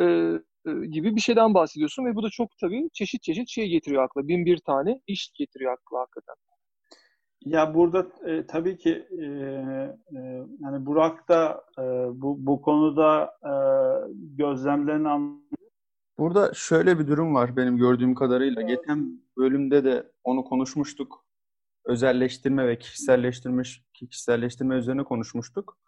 e, 0.00 0.04
e, 0.04 0.70
gibi 0.90 1.16
bir 1.16 1.20
şeyden 1.20 1.54
bahsediyorsun 1.54 2.04
ve 2.04 2.14
bu 2.14 2.22
da 2.22 2.30
çok 2.30 2.50
tabii 2.60 2.88
çeşit 2.92 3.22
çeşit 3.22 3.48
şey 3.48 3.68
getiriyor 3.68 4.04
akla. 4.04 4.28
Bin 4.28 4.46
bir 4.46 4.58
tane 4.58 5.00
iş 5.06 5.30
getiriyor 5.38 5.72
akla 5.72 6.00
hakikaten. 6.00 6.34
Ya 7.44 7.74
burada 7.74 8.06
e, 8.26 8.46
tabii 8.46 8.78
ki 8.78 9.06
e, 9.10 9.24
e, 9.24 10.18
yani 10.60 10.86
Burak 10.86 11.28
da 11.28 11.64
e, 11.78 11.82
bu 12.22 12.46
bu 12.46 12.62
konuda 12.62 13.24
e, 13.44 13.52
gözlemlerini 14.12 15.08
anlıyor. 15.08 15.40
Burada 16.18 16.54
şöyle 16.54 16.98
bir 16.98 17.06
durum 17.06 17.34
var 17.34 17.56
benim 17.56 17.76
gördüğüm 17.76 18.14
kadarıyla. 18.14 18.62
Evet. 18.62 18.78
Geçen 18.78 19.20
bölümde 19.36 19.84
de 19.84 20.12
onu 20.24 20.44
konuşmuştuk. 20.44 21.24
Özelleştirme 21.84 22.68
ve 22.68 22.78
kişiselleştirme 22.78 23.62
kişiselleştirme 23.94 24.76
üzerine 24.76 25.04
konuşmuştuk. 25.04 25.78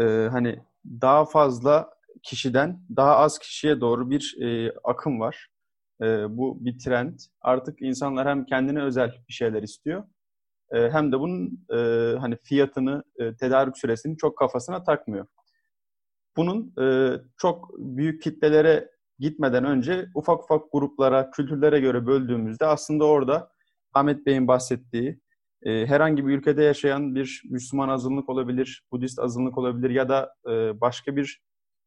Ee, 0.00 0.28
hani 0.32 0.60
daha 0.84 1.24
fazla 1.24 1.90
kişiden 2.22 2.80
daha 2.96 3.16
az 3.16 3.38
kişiye 3.38 3.80
doğru 3.80 4.10
bir 4.10 4.36
e, 4.40 4.72
akım 4.84 5.20
var. 5.20 5.48
E, 6.02 6.36
bu 6.36 6.64
bir 6.64 6.78
trend. 6.78 7.18
Artık 7.40 7.82
insanlar 7.82 8.28
hem 8.28 8.44
kendine 8.44 8.82
özel 8.82 9.14
bir 9.28 9.32
şeyler 9.32 9.62
istiyor 9.62 10.04
hem 10.72 11.12
de 11.12 11.20
bunun 11.20 11.66
e, 11.70 11.76
hani 12.18 12.36
fiyatını, 12.42 13.04
e, 13.18 13.36
tedarik 13.36 13.78
süresini 13.78 14.16
çok 14.16 14.38
kafasına 14.38 14.84
takmıyor. 14.84 15.26
Bunun 16.36 16.72
e, 16.82 17.16
çok 17.36 17.70
büyük 17.78 18.22
kitlelere 18.22 18.90
gitmeden 19.18 19.64
önce 19.64 20.06
ufak 20.14 20.44
ufak 20.44 20.72
gruplara, 20.72 21.30
kültürlere 21.30 21.80
göre 21.80 22.06
böldüğümüzde 22.06 22.66
aslında 22.66 23.04
orada 23.04 23.50
Ahmet 23.94 24.26
Bey'in 24.26 24.48
bahsettiği 24.48 25.20
e, 25.62 25.86
herhangi 25.86 26.26
bir 26.26 26.38
ülkede 26.38 26.62
yaşayan 26.62 27.14
bir 27.14 27.42
Müslüman 27.50 27.88
azınlık 27.88 28.28
olabilir, 28.28 28.84
Budist 28.92 29.18
azınlık 29.18 29.58
olabilir 29.58 29.90
ya 29.90 30.08
da 30.08 30.34
e, 30.50 30.80
başka 30.80 31.16
bir 31.16 31.42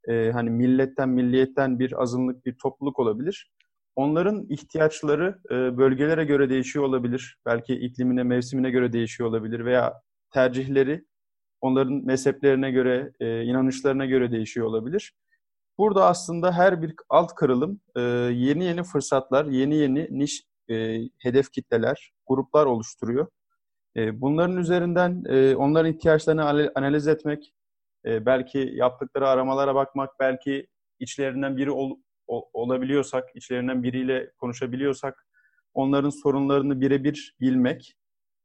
e, 0.08 0.32
hani 0.32 0.50
milletten, 0.50 1.10
milliyetten 1.10 1.80
bir 1.80 2.02
azınlık, 2.02 2.46
bir 2.46 2.58
topluluk 2.58 3.00
olabilir. 3.00 3.52
Onların 3.96 4.46
ihtiyaçları 4.50 5.40
e, 5.52 5.78
bölgelere 5.78 6.26
göre 6.26 6.50
değişiyor 6.50 6.86
olabilir. 6.86 7.38
Belki 7.46 7.74
iklimine, 7.74 8.24
mevsimine 8.24 8.70
göre 8.70 8.94
değişiyor 8.94 9.30
olabilir 9.30 9.66
veya 9.66 10.02
tercihleri 10.32 11.06
onların 11.62 11.94
mezheplerine 12.06 12.72
göre, 12.72 13.12
e, 13.20 13.44
inanışlarına 13.44 14.06
göre 14.06 14.32
değişiyor 14.32 14.68
olabilir. 14.68 15.14
Burada 15.78 16.06
aslında 16.06 16.52
her 16.52 16.82
bir 16.82 16.94
alt 17.10 17.36
kırılım 17.36 17.80
e, 17.96 18.02
yeni 18.02 18.64
yeni 18.64 18.84
fırsatlar, 18.84 19.46
yeni 19.46 19.76
yeni 19.76 20.08
niş 20.12 20.44
hedef 21.20 21.52
kitleler, 21.52 22.12
gruplar 22.28 22.66
oluşturuyor. 22.66 23.28
Bunların 23.98 24.58
üzerinden 24.58 25.24
onların 25.56 25.94
ihtiyaçlarını 25.94 26.72
analiz 26.76 27.08
etmek, 27.08 27.54
belki 28.06 28.72
yaptıkları 28.74 29.28
aramalara 29.28 29.76
bakmak, 29.76 30.20
belki 30.20 30.68
içlerinden 31.00 31.58
biri 31.58 31.72
ol, 31.72 31.98
olabiliyorsak, 32.28 33.24
içlerinden 33.36 33.84
biriyle 33.84 34.32
konuşabiliyorsak, 34.38 35.28
onların 35.74 36.10
sorunlarını 36.10 36.82
birebir 36.82 37.36
bilmek, 37.42 37.96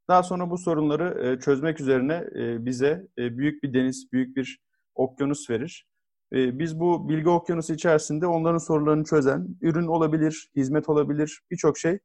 daha 0.09 0.23
sonra 0.23 0.51
bu 0.51 0.59
sorunları 0.59 1.27
e, 1.27 1.41
çözmek 1.41 1.81
üzerine 1.81 2.25
e, 2.35 2.67
bize 2.67 3.07
e, 3.19 3.39
büyük 3.39 3.63
bir 3.63 3.75
deniz, 3.75 4.13
büyük 4.13 4.37
bir 4.37 4.61
okyanus 4.95 5.51
verir. 5.51 5.87
E, 6.33 6.59
biz 6.59 6.81
bu 6.81 7.09
bilgi 7.09 7.29
okyanusu 7.29 7.75
içerisinde 7.75 8.27
onların 8.27 8.59
sorularını 8.59 9.05
çözen, 9.05 9.49
ürün 9.61 9.87
olabilir, 9.87 10.51
hizmet 10.57 10.89
olabilir, 10.89 11.41
birçok 11.51 11.79
şey 11.79 11.99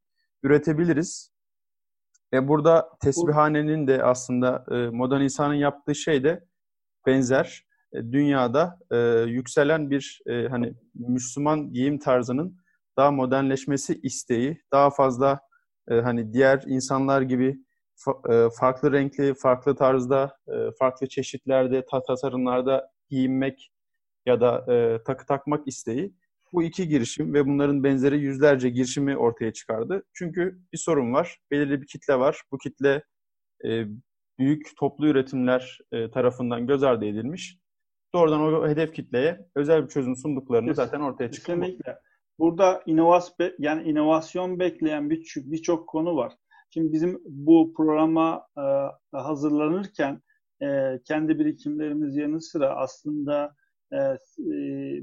üretebiliriz. 0.43 1.31
Ve 2.33 2.47
burada 2.47 2.89
tesbihanenin 3.01 3.87
de 3.87 4.03
aslında 4.03 4.65
e, 4.71 4.75
modern 4.75 5.21
insanın 5.21 5.53
yaptığı 5.53 5.95
şey 5.95 6.23
de 6.23 6.45
benzer. 7.07 7.65
E, 7.95 8.11
dünyada 8.11 8.79
e, 8.91 8.97
yükselen 9.27 9.91
bir 9.91 10.21
e, 10.27 10.47
hani 10.47 10.73
Müslüman 10.93 11.73
giyim 11.73 11.99
tarzının 11.99 12.57
daha 12.97 13.11
modernleşmesi 13.11 13.99
isteği, 14.03 14.61
daha 14.71 14.89
fazla 14.89 15.39
e, 15.89 15.95
hani 15.95 16.33
diğer 16.33 16.63
insanlar 16.67 17.21
gibi 17.21 17.57
fa, 17.95 18.11
e, 18.29 18.49
farklı 18.59 18.91
renkli, 18.91 19.33
farklı 19.33 19.75
tarzda, 19.75 20.37
e, 20.47 20.53
farklı 20.79 21.07
çeşitlerde, 21.07 21.85
tasarımlarda 22.07 22.91
giyinmek 23.09 23.71
ya 24.25 24.41
da 24.41 24.73
e, 24.73 25.03
takı 25.03 25.25
takmak 25.25 25.67
isteği 25.67 26.13
bu 26.53 26.63
iki 26.63 26.87
girişim 26.87 27.33
ve 27.33 27.45
bunların 27.45 27.83
benzeri 27.83 28.19
yüzlerce 28.19 28.69
girişimi 28.69 29.17
ortaya 29.17 29.53
çıkardı. 29.53 30.03
Çünkü 30.13 30.59
bir 30.73 30.77
sorun 30.77 31.13
var, 31.13 31.37
belirli 31.51 31.81
bir 31.81 31.87
kitle 31.87 32.19
var. 32.19 32.41
Bu 32.51 32.57
kitle 32.57 33.03
e, 33.65 33.85
büyük 34.39 34.77
toplu 34.77 35.07
üretimler 35.07 35.79
e, 35.91 36.11
tarafından 36.11 36.67
göz 36.67 36.83
ardı 36.83 37.05
edilmiş. 37.05 37.57
Doğrudan 38.15 38.41
o 38.41 38.67
hedef 38.67 38.93
kitleye 38.93 39.45
özel 39.55 39.83
bir 39.83 39.87
çözüm 39.87 40.15
sunduklarını 40.15 40.67
Kesinlikle. 40.69 40.85
zaten 40.85 41.05
ortaya 41.05 41.31
çıkıyor. 41.31 41.61
Kesinlikle. 41.61 41.99
Burada 42.39 42.83
inovasyon 42.85 43.51
yani 43.59 43.89
inovasyon 43.89 44.59
bekleyen 44.59 45.09
birçok 45.09 45.43
birçok 45.45 45.89
konu 45.89 46.15
var. 46.15 46.33
Şimdi 46.69 46.93
bizim 46.93 47.21
bu 47.25 47.73
programa 47.77 48.47
e, 48.57 48.63
hazırlanırken 49.17 50.21
e, 50.61 50.99
kendi 51.07 51.39
birikimlerimiz 51.39 52.15
yanı 52.15 52.41
sıra 52.41 52.75
aslında 52.75 53.55
e, 53.91 53.97
e, 53.97 54.17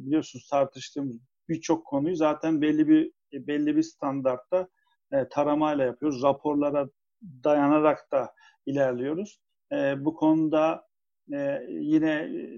biliyorsunuz 0.06 0.48
tartıştığımız 0.48 1.18
birçok 1.48 1.86
konuyu 1.86 2.16
zaten 2.16 2.62
belli 2.62 2.88
bir 2.88 3.12
belli 3.32 3.76
bir 3.76 3.82
standartta 3.82 4.68
e, 5.12 5.28
taramayla 5.28 5.84
yapıyoruz. 5.84 6.22
Raporlara 6.22 6.88
dayanarak 7.22 8.12
da 8.12 8.32
ilerliyoruz. 8.66 9.40
E, 9.72 10.04
bu 10.04 10.14
konuda 10.14 10.91
e, 11.32 11.66
yine 11.68 12.10
e, 12.10 12.50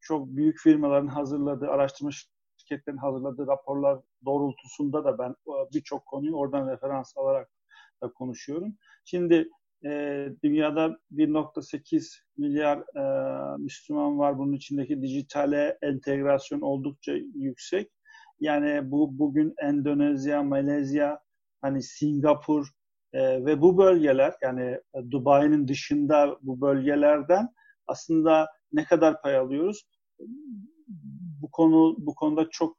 çok 0.00 0.26
büyük 0.26 0.58
firmaların 0.58 1.06
hazırladığı, 1.06 1.68
araştırma 1.68 2.10
şirketlerin 2.56 2.96
hazırladığı 2.96 3.46
raporlar 3.46 3.98
doğrultusunda 4.24 5.04
da 5.04 5.18
ben 5.18 5.30
e, 5.30 5.52
birçok 5.74 6.06
konuyu 6.06 6.34
oradan 6.34 6.68
referans 6.68 7.12
alarak 7.16 7.50
da 8.02 8.12
konuşuyorum. 8.12 8.76
Şimdi 9.04 9.48
e, 9.84 10.26
dünyada 10.44 10.98
1.8 11.12 12.20
milyar 12.36 12.78
e, 12.78 13.56
Müslüman 13.56 14.18
var. 14.18 14.38
Bunun 14.38 14.52
içindeki 14.52 15.02
dijitale 15.02 15.78
entegrasyon 15.82 16.60
oldukça 16.60 17.12
yüksek. 17.34 17.90
Yani 18.40 18.90
bu 18.90 19.18
bugün 19.18 19.54
Endonezya, 19.62 20.42
Malezya, 20.42 21.20
hani 21.60 21.82
Singapur 21.82 22.68
e, 23.12 23.44
ve 23.44 23.62
bu 23.62 23.78
bölgeler 23.78 24.34
yani 24.42 24.62
e, 24.94 25.10
Dubai'nin 25.10 25.68
dışında 25.68 26.38
bu 26.42 26.60
bölgelerden 26.60 27.48
aslında 27.90 28.48
ne 28.72 28.84
kadar 28.84 29.22
pay 29.22 29.36
alıyoruz? 29.36 29.82
Bu 31.42 31.50
konu 31.50 31.96
bu 31.98 32.14
konuda 32.14 32.50
çok 32.50 32.76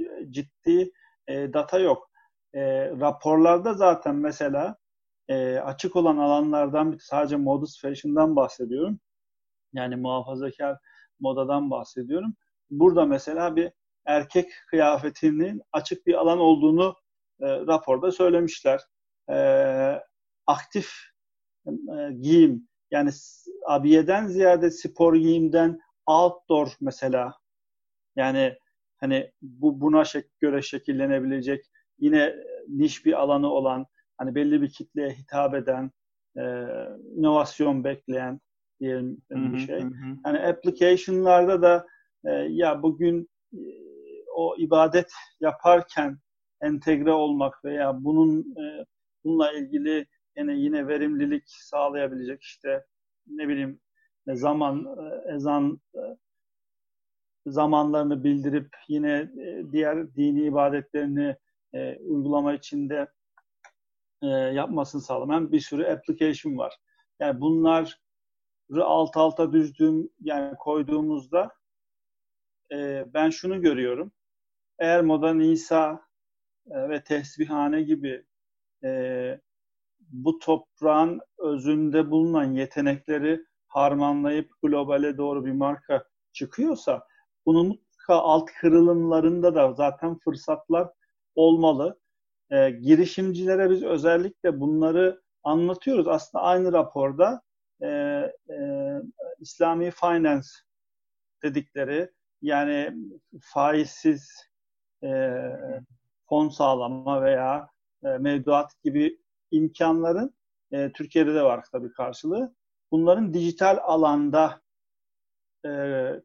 e, 0.00 0.30
ciddi 0.30 0.92
e, 1.28 1.52
data 1.52 1.78
yok. 1.78 2.10
E, 2.54 2.90
raporlarda 2.90 3.74
zaten 3.74 4.16
mesela 4.16 4.76
e, 5.28 5.56
açık 5.56 5.96
olan 5.96 6.16
alanlardan 6.16 6.98
sadece 7.00 7.36
modus 7.36 7.80
fashion'dan 7.82 8.36
bahsediyorum. 8.36 9.00
Yani 9.72 9.96
muhafazakar 9.96 10.78
modadan 11.20 11.70
bahsediyorum. 11.70 12.34
Burada 12.70 13.06
mesela 13.06 13.56
bir 13.56 13.72
erkek 14.06 14.50
kıyafetinin 14.70 15.62
açık 15.72 16.06
bir 16.06 16.14
alan 16.14 16.38
olduğunu 16.38 16.94
e, 17.40 17.46
raporda 17.46 18.12
söylemişler. 18.12 18.80
E, 19.30 19.36
aktif 20.46 20.90
e, 21.66 22.12
giyim 22.20 22.68
yani 22.90 23.10
abiyeden 23.66 24.26
ziyade 24.26 24.70
spor 24.70 25.14
giyimden 25.14 25.80
outdoor 26.06 26.76
mesela 26.80 27.34
yani 28.16 28.54
hani 28.96 29.32
bu 29.42 29.80
buna 29.80 30.04
şek 30.04 30.40
göre 30.40 30.62
şekillenebilecek 30.62 31.64
yine 31.98 32.34
niş 32.68 33.06
bir 33.06 33.12
alanı 33.12 33.50
olan 33.50 33.86
hani 34.18 34.34
belli 34.34 34.62
bir 34.62 34.70
kitleye 34.70 35.10
hitap 35.10 35.54
eden 35.54 35.90
e, 36.36 36.42
inovasyon 37.16 37.84
bekleyen 37.84 38.40
diyelim 38.80 39.22
bir 39.30 39.58
şey. 39.58 39.80
Hı 39.80 39.86
hı. 39.86 40.16
Yani 40.26 40.38
application'larda 40.38 41.62
da 41.62 41.86
e, 42.24 42.30
ya 42.32 42.82
bugün 42.82 43.28
e, 43.52 43.60
o 44.34 44.56
ibadet 44.58 45.12
yaparken 45.40 46.18
entegre 46.60 47.12
olmak 47.12 47.64
veya 47.64 48.04
bunun 48.04 48.40
e, 48.40 48.84
bununla 49.24 49.52
ilgili 49.52 50.06
yine 50.36 50.54
yine 50.54 50.88
verimlilik 50.88 51.44
sağlayabilecek 51.46 52.42
işte 52.42 52.86
ne 53.26 53.48
bileyim 53.48 53.80
zaman 54.26 54.84
e, 54.98 55.34
ezan 55.34 55.80
e, 55.94 56.00
zamanlarını 57.46 58.24
bildirip 58.24 58.76
yine 58.88 59.30
e, 59.40 59.72
diğer 59.72 60.14
dini 60.14 60.42
ibadetlerini 60.42 61.36
e, 61.74 61.96
uygulama 61.96 62.54
içinde 62.54 63.08
e, 64.22 64.26
yapmasını 64.26 65.00
sağlamayan 65.00 65.52
bir 65.52 65.60
sürü 65.60 65.86
application 65.86 66.58
var. 66.58 66.76
Yani 67.20 67.40
bunları 67.40 67.88
alt 68.80 69.16
alta 69.16 69.52
düzdüğüm 69.52 70.10
yani 70.20 70.56
koyduğumuzda 70.56 71.52
e, 72.72 73.04
ben 73.14 73.30
şunu 73.30 73.62
görüyorum. 73.62 74.12
Eğer 74.78 75.02
Modern 75.02 75.38
İsa 75.38 76.00
e, 76.70 76.88
ve 76.88 77.04
Tesbihane 77.04 77.82
gibi 77.82 78.24
e, 78.84 79.40
bu 80.10 80.38
toprağın 80.38 81.20
özünde 81.38 82.10
bulunan 82.10 82.52
yetenekleri 82.52 83.44
harmanlayıp 83.68 84.50
globale 84.62 85.16
doğru 85.16 85.44
bir 85.44 85.52
marka 85.52 86.04
çıkıyorsa 86.32 87.06
bunun 87.46 87.86
alt 88.08 88.50
kırılımlarında 88.60 89.54
da 89.54 89.72
zaten 89.72 90.18
fırsatlar 90.18 90.88
olmalı. 91.34 92.00
E, 92.50 92.70
girişimcilere 92.70 93.70
biz 93.70 93.82
özellikle 93.82 94.60
bunları 94.60 95.22
anlatıyoruz. 95.42 96.08
Aslında 96.08 96.44
aynı 96.44 96.72
raporda 96.72 97.42
e, 97.82 97.86
e, 97.88 98.56
İslami 99.40 99.90
Finance 99.90 100.48
dedikleri 101.42 102.10
yani 102.42 102.92
faizsiz 103.40 104.30
e, 105.04 105.40
fon 106.28 106.48
sağlama 106.48 107.22
veya 107.22 107.68
e, 108.04 108.08
mevduat 108.08 108.82
gibi 108.84 109.18
imkanların 109.50 110.34
e, 110.72 110.92
Türkiye'de 110.92 111.34
de 111.34 111.42
var 111.42 111.64
tabii 111.72 111.92
karşılığı. 111.92 112.54
Bunların 112.90 113.34
dijital 113.34 113.78
alanda 113.82 114.60
e, 115.66 115.70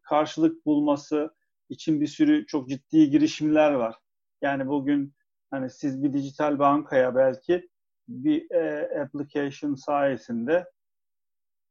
karşılık 0.04 0.66
bulması 0.66 1.36
için 1.70 2.02
bir 2.02 2.08
sürü 2.08 2.46
çok 2.46 2.70
ciddi 2.70 3.10
girişimler 3.10 3.72
var. 3.72 3.96
Yani 4.42 4.68
bugün 4.68 5.14
hani 5.52 5.70
siz 5.70 6.04
bir 6.04 6.14
dijital 6.14 6.60
bankaya 6.60 7.16
belki 7.16 7.70
bir 8.08 8.52
e, 8.52 8.90
application 9.02 9.76
sayesinde 9.76 10.66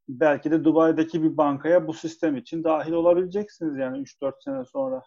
belki 0.09 0.51
de 0.51 0.65
Dubai'deki 0.65 1.23
bir 1.23 1.37
bankaya 1.37 1.87
bu 1.87 1.93
sistem 1.93 2.37
için 2.37 2.65
dahil 2.65 2.93
olabileceksiniz 2.93 3.77
yani 3.77 3.99
3-4 3.99 4.33
sene 4.45 4.65
sonra. 4.65 5.03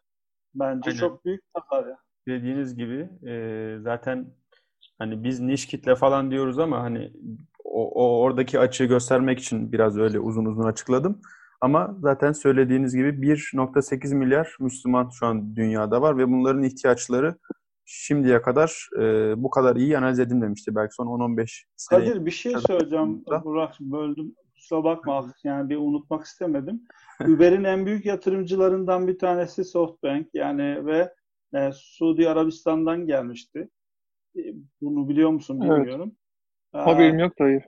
Bence 0.56 0.90
Aynen. 0.90 1.00
çok 1.00 1.26
büyük 1.26 1.42
tasarruf. 1.54 1.98
Dediğiniz 2.28 2.76
gibi 2.76 3.10
e, 3.28 3.78
zaten 3.82 4.34
hani 5.04 5.24
biz 5.24 5.40
niş 5.40 5.66
kitle 5.66 5.96
falan 5.96 6.32
diyoruz 6.32 6.60
ama 6.60 6.84
hani 6.84 7.12
o, 7.64 7.90
o 7.90 8.22
oradaki 8.22 8.60
açığı 8.60 8.86
göstermek 8.86 9.40
için 9.40 9.72
biraz 9.72 9.98
öyle 9.98 10.20
uzun 10.20 10.46
uzun 10.46 10.64
açıkladım. 10.64 11.22
Ama 11.62 11.96
zaten 12.02 12.32
söylediğiniz 12.32 12.96
gibi 12.96 13.10
1.8 13.10 14.16
milyar 14.16 14.56
Müslüman 14.60 15.10
şu 15.10 15.26
an 15.26 15.56
dünyada 15.56 16.02
var 16.02 16.18
ve 16.18 16.28
bunların 16.28 16.64
ihtiyaçları 16.64 17.36
şimdiye 17.86 18.42
kadar 18.42 18.90
e, 19.00 19.34
bu 19.44 19.50
kadar 19.50 19.76
iyi 19.76 19.98
analiz 19.98 20.20
edilmemişti. 20.20 20.76
Belki 20.76 20.96
son 20.96 21.08
10-15 21.08 21.64
sene. 21.76 22.00
Kadir 22.00 22.26
bir 22.26 22.32
şey 22.32 22.54
söyleyeceğim. 22.68 23.24
Burak 23.44 23.80
böldüm 23.80 24.36
kusura 24.56 24.84
bakma 24.84 25.34
yani 25.44 25.70
bir 25.70 25.78
unutmak 25.78 26.26
istemedim. 26.26 26.82
Uber'in 27.28 27.64
en 27.64 27.86
büyük 27.86 28.06
yatırımcılarından 28.06 29.08
bir 29.08 29.20
tanesi 29.20 29.64
SoftBank 29.64 30.28
yani 30.34 30.86
ve 30.86 31.14
e, 31.56 31.72
Suudi 31.74 32.30
Arabistan'dan 32.30 33.08
gelmişti. 33.08 33.70
E, 34.38 34.42
bunu 34.82 35.10
biliyor 35.10 35.30
musun 35.30 35.62
bilmiyorum. 35.62 36.16
Evet. 36.74 36.88
Haberim 36.88 37.20
yok 37.20 37.34
hayır. 37.40 37.64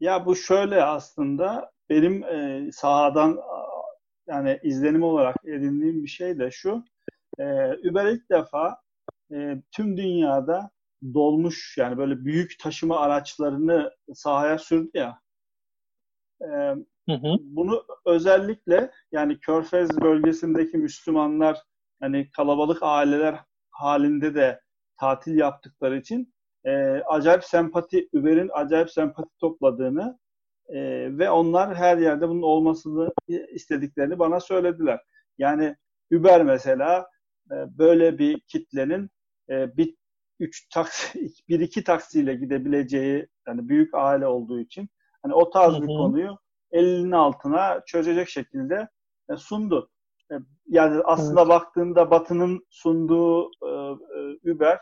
Ya 0.00 0.26
bu 0.26 0.36
şöyle 0.36 0.82
aslında 0.82 1.72
benim 1.90 2.24
e, 2.24 2.68
sahadan 2.72 3.40
yani 4.26 4.60
izlenim 4.62 5.02
olarak 5.02 5.36
edindiğim 5.44 6.02
bir 6.02 6.08
şey 6.08 6.38
de 6.38 6.50
şu. 6.50 6.84
E, 7.38 7.44
Uber 7.90 8.06
ilk 8.06 8.30
defa 8.30 8.80
e, 9.32 9.62
tüm 9.70 9.96
dünyada 9.96 10.70
dolmuş 11.14 11.78
yani 11.78 11.96
böyle 11.96 12.24
büyük 12.24 12.58
taşıma 12.58 13.00
araçlarını 13.00 13.90
sahaya 14.14 14.58
sürdü 14.58 14.90
ya. 14.94 15.20
E, 16.40 16.46
hı 17.08 17.12
hı. 17.12 17.36
Bunu 17.40 17.84
özellikle 18.06 18.90
yani 19.12 19.40
Körfez 19.40 20.00
bölgesindeki 20.00 20.78
Müslümanlar 20.78 21.62
hani 22.00 22.30
kalabalık 22.30 22.78
aileler 22.82 23.40
halinde 23.70 24.34
de 24.34 24.60
tatil 25.02 25.38
yaptıkları 25.38 25.98
için 25.98 26.34
e, 26.64 26.72
acayip 27.06 27.44
sempati, 27.44 28.08
Uber'in 28.12 28.50
acayip 28.52 28.90
sempati 28.90 29.38
topladığını 29.40 30.18
e, 30.68 30.78
ve 31.18 31.30
onlar 31.30 31.74
her 31.74 31.98
yerde 31.98 32.28
bunun 32.28 32.42
olmasını 32.42 33.12
istediklerini 33.28 34.18
bana 34.18 34.40
söylediler. 34.40 35.00
Yani 35.38 35.76
Uber 36.12 36.42
mesela 36.42 37.06
e, 37.50 37.54
böyle 37.78 38.18
bir 38.18 38.40
kitlenin 38.40 39.10
e, 39.50 39.76
bir 39.76 39.94
üç 40.40 40.68
taksi, 40.68 41.32
bir 41.48 41.60
iki 41.60 41.84
taksiyle 41.84 42.34
gidebileceği 42.34 43.26
yani 43.48 43.68
büyük 43.68 43.94
aile 43.94 44.26
olduğu 44.26 44.60
için 44.60 44.88
hani 45.22 45.34
o 45.34 45.50
tarz 45.50 45.82
bir 45.82 45.86
konuyu 45.86 46.38
elinin 46.70 47.12
altına 47.12 47.80
çözecek 47.86 48.28
şekilde 48.28 48.88
e, 49.30 49.36
sundu. 49.36 49.90
E, 50.32 50.34
yani 50.66 51.02
aslında 51.04 51.40
evet. 51.40 51.48
baktığında 51.50 52.10
Batı'nın 52.10 52.66
sunduğu 52.70 53.44
e, 53.44 53.70
e, 54.18 54.52
Uber 54.52 54.78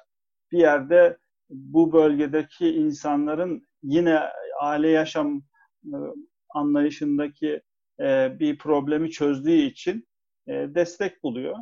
bir 0.52 0.58
yerde 0.58 1.18
bu 1.50 1.92
bölgedeki 1.92 2.68
insanların 2.68 3.68
yine 3.82 4.20
aile 4.60 4.88
yaşam 4.88 5.42
e, 5.84 5.96
anlayışındaki 6.48 7.62
e, 8.00 8.38
bir 8.38 8.58
problemi 8.58 9.10
çözdüğü 9.10 9.50
için 9.50 10.08
e, 10.46 10.52
destek 10.52 11.22
buluyor. 11.22 11.56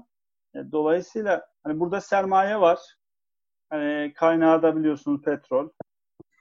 Dolayısıyla 0.72 1.46
hani 1.64 1.80
burada 1.80 2.00
sermaye 2.00 2.60
var. 2.60 2.78
Hani 3.70 4.12
kaynağı 4.14 4.62
da 4.62 4.76
biliyorsunuz 4.76 5.22
petrol. 5.22 5.68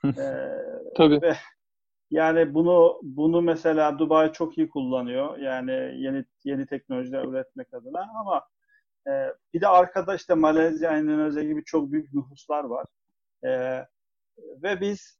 e, 0.04 0.12
Tabii. 0.96 1.22
Ve 1.22 1.36
yani 2.10 2.54
bunu 2.54 3.00
bunu 3.02 3.42
mesela 3.42 3.98
Dubai 3.98 4.32
çok 4.32 4.58
iyi 4.58 4.68
kullanıyor. 4.68 5.38
Yani 5.38 5.72
yeni 5.72 6.24
yeni 6.44 6.66
teknolojiler 6.66 7.24
üretmek 7.24 7.74
adına 7.74 8.06
ama 8.20 8.46
e, 9.08 9.34
bir 9.54 9.60
de 9.60 9.68
arkada 9.68 10.14
işte 10.14 10.34
Malezya, 10.34 10.98
Endonezya 10.98 11.42
gibi 11.42 11.64
çok 11.64 11.92
büyük 11.92 12.14
nüfuslar 12.14 12.64
var. 12.64 12.86
E, 13.44 13.50
ve 14.62 14.80
biz 14.80 15.18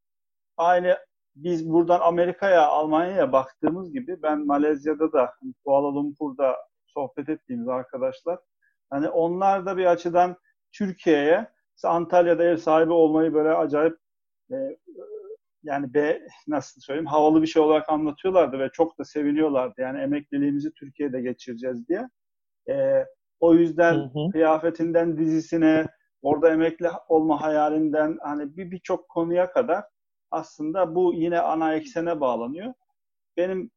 aynı 0.56 0.98
biz 1.36 1.70
buradan 1.70 2.00
Amerika'ya, 2.00 2.66
Almanya'ya 2.66 3.32
baktığımız 3.32 3.92
gibi 3.92 4.22
ben 4.22 4.46
Malezya'da 4.46 5.12
da 5.12 5.34
Kuala 5.64 5.94
Lumpur'da 5.94 6.56
sohbet 6.86 7.28
ettiğimiz 7.28 7.68
arkadaşlar 7.68 8.38
hani 8.90 9.08
onlar 9.08 9.66
da 9.66 9.76
bir 9.76 9.86
açıdan 9.86 10.36
Türkiye'ye 10.72 11.48
Antalya'da 11.84 12.44
ev 12.44 12.56
sahibi 12.56 12.92
olmayı 12.92 13.34
böyle 13.34 13.50
acayip 13.50 13.96
e, 14.52 14.56
yani 15.62 15.94
be 15.94 16.22
nasıl 16.46 16.80
söyleyeyim 16.80 17.06
havalı 17.06 17.42
bir 17.42 17.46
şey 17.46 17.62
olarak 17.62 17.88
anlatıyorlardı 17.88 18.58
ve 18.58 18.70
çok 18.72 18.98
da 18.98 19.04
seviniyorlardı. 19.04 19.80
Yani 19.80 20.00
emekliliğimizi 20.00 20.72
Türkiye'de 20.72 21.20
geçireceğiz 21.20 21.88
diye. 21.88 22.08
E, 22.68 23.04
o 23.40 23.54
yüzden 23.54 23.94
hı 23.94 24.04
hı. 24.04 24.30
kıyafetinden 24.32 25.18
dizisine, 25.18 25.86
orada 26.22 26.50
emekli 26.52 26.90
olma 27.08 27.42
hayalinden 27.42 28.18
hani 28.22 28.56
bir 28.56 28.70
birçok 28.70 29.08
konuya 29.08 29.52
kadar 29.52 29.84
aslında 30.30 30.94
bu 30.94 31.14
yine 31.14 31.40
ana 31.40 31.74
eksene 31.74 32.20
bağlanıyor. 32.20 32.74
Benim 33.36 33.70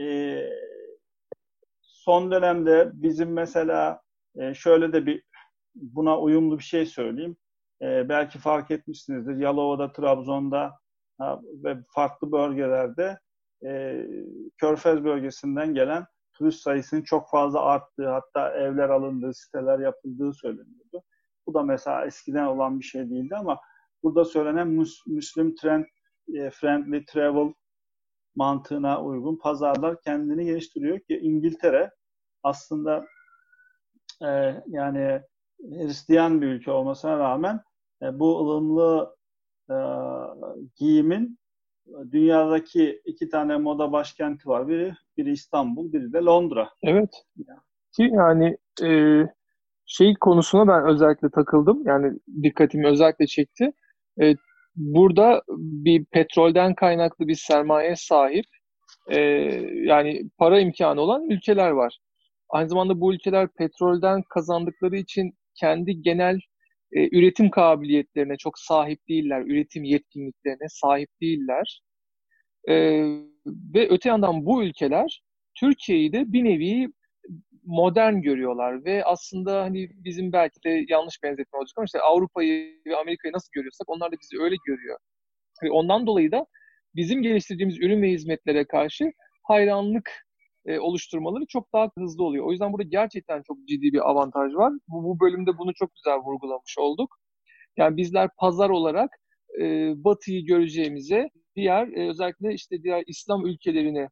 e, 0.00 0.38
son 1.82 2.30
dönemde 2.30 2.90
bizim 2.92 3.32
mesela 3.32 4.02
e, 4.36 4.54
şöyle 4.54 4.92
de 4.92 5.06
bir 5.06 5.22
buna 5.74 6.20
uyumlu 6.20 6.58
bir 6.58 6.64
şey 6.64 6.86
söyleyeyim. 6.86 7.36
E, 7.82 8.08
belki 8.08 8.38
fark 8.38 8.70
etmişsinizdir. 8.70 9.36
Yalova'da, 9.36 9.92
Trabzon'da 9.92 10.78
ha, 11.18 11.40
ve 11.64 11.76
farklı 11.94 12.32
bölgelerde 12.32 13.18
e, 13.64 14.02
Körfez 14.58 15.04
bölgesinden 15.04 15.74
gelen 15.74 16.06
turist 16.40 16.62
sayısının 16.62 17.02
çok 17.02 17.30
fazla 17.30 17.62
arttığı, 17.62 18.08
hatta 18.08 18.50
evler 18.50 18.88
alındığı, 18.88 19.34
siteler 19.34 19.78
yapıldığı 19.78 20.32
söyleniyordu. 20.32 21.02
Bu 21.46 21.54
da 21.54 21.62
mesela 21.62 22.06
eskiden 22.06 22.46
olan 22.46 22.80
bir 22.80 22.84
şey 22.84 23.10
değildi 23.10 23.36
ama 23.36 23.60
burada 24.02 24.24
söylenen 24.24 24.68
Müslüm 25.06 25.54
Trend 25.54 25.84
e, 26.34 26.50
Friendly 26.50 27.04
Travel 27.04 27.52
mantığına 28.34 29.02
uygun 29.02 29.36
pazarlar 29.36 30.02
kendini 30.02 30.44
geliştiriyor 30.44 31.00
ki 31.00 31.18
İngiltere 31.18 31.90
aslında 32.42 33.06
e, 34.22 34.62
yani 34.66 35.22
Hristiyan 35.60 36.42
bir 36.42 36.46
ülke 36.46 36.70
olmasına 36.70 37.18
rağmen 37.18 37.60
e, 38.02 38.18
bu 38.18 38.40
ılımlı 38.40 39.16
e, 39.70 39.76
giyimin 40.76 41.39
dünyadaki 42.12 43.02
iki 43.04 43.28
tane 43.28 43.56
moda 43.56 43.92
başkenti 43.92 44.48
var. 44.48 44.68
Biri, 44.68 44.94
biri 45.16 45.30
İstanbul, 45.32 45.92
biri 45.92 46.12
de 46.12 46.18
Londra. 46.18 46.70
Evet. 46.82 47.10
Ki 47.96 48.10
yani 48.12 48.56
e, 48.82 48.90
şey 49.86 50.14
konusuna 50.20 50.68
ben 50.68 50.86
özellikle 50.86 51.30
takıldım. 51.30 51.82
Yani 51.86 52.18
dikkatimi 52.42 52.86
özellikle 52.86 53.26
çekti. 53.26 53.72
E, 54.22 54.34
burada 54.76 55.42
bir 55.56 56.04
petrolden 56.04 56.74
kaynaklı 56.74 57.28
bir 57.28 57.34
sermaye 57.34 57.96
sahip 57.96 58.44
e, 59.08 59.20
yani 59.84 60.22
para 60.38 60.60
imkanı 60.60 61.00
olan 61.00 61.30
ülkeler 61.30 61.70
var. 61.70 61.98
Aynı 62.48 62.68
zamanda 62.68 63.00
bu 63.00 63.14
ülkeler 63.14 63.48
petrolden 63.58 64.22
kazandıkları 64.34 64.96
için 64.96 65.32
kendi 65.54 66.02
genel 66.02 66.38
e, 66.92 67.18
üretim 67.18 67.50
kabiliyetlerine 67.50 68.36
çok 68.36 68.58
sahip 68.58 69.08
değiller, 69.08 69.40
üretim 69.40 69.84
yetkinliklerine 69.84 70.68
sahip 70.68 71.08
değiller. 71.20 71.82
E, 72.68 72.74
ve 73.46 73.88
öte 73.90 74.08
yandan 74.08 74.46
bu 74.46 74.64
ülkeler 74.64 75.22
Türkiye'yi 75.54 76.12
de 76.12 76.32
bir 76.32 76.44
nevi 76.44 76.88
modern 77.64 78.14
görüyorlar 78.14 78.84
ve 78.84 79.04
aslında 79.04 79.62
hani 79.62 79.88
bizim 79.94 80.32
belki 80.32 80.62
de 80.64 80.84
yanlış 80.88 81.22
benzetme 81.22 81.58
olacak 81.58 81.74
ama 81.76 81.84
işte 81.84 82.00
Avrupa'yı 82.00 82.80
ve 82.86 82.96
Amerika'yı 82.96 83.34
nasıl 83.34 83.48
görüyorsak 83.52 83.88
onlar 83.88 84.12
da 84.12 84.16
bizi 84.22 84.42
öyle 84.42 84.56
görüyor. 84.66 84.98
Ve 85.64 85.70
ondan 85.70 86.06
dolayı 86.06 86.32
da 86.32 86.46
bizim 86.94 87.22
geliştirdiğimiz 87.22 87.78
ürün 87.78 88.02
ve 88.02 88.10
hizmetlere 88.10 88.64
karşı 88.64 89.12
hayranlık 89.42 90.10
e, 90.66 90.78
oluşturmaları 90.78 91.44
çok 91.48 91.72
daha 91.72 91.90
hızlı 91.98 92.24
oluyor. 92.24 92.46
O 92.46 92.50
yüzden 92.50 92.72
burada 92.72 92.88
gerçekten 92.88 93.42
çok 93.42 93.58
ciddi 93.68 93.92
bir 93.92 94.10
avantaj 94.10 94.54
var. 94.54 94.72
Bu, 94.88 95.04
bu 95.04 95.20
bölümde 95.20 95.58
bunu 95.58 95.74
çok 95.74 95.94
güzel 95.94 96.18
vurgulamış 96.18 96.78
olduk. 96.78 97.16
Yani 97.76 97.96
bizler 97.96 98.28
pazar 98.38 98.70
olarak 98.70 99.10
e, 99.60 99.64
Batı'yı 100.04 100.46
göreceğimize 100.46 101.28
diğer 101.56 101.88
e, 101.88 102.08
özellikle 102.08 102.54
işte 102.54 102.82
diğer 102.82 103.04
İslam 103.06 103.46
ülkelerini 103.46 104.08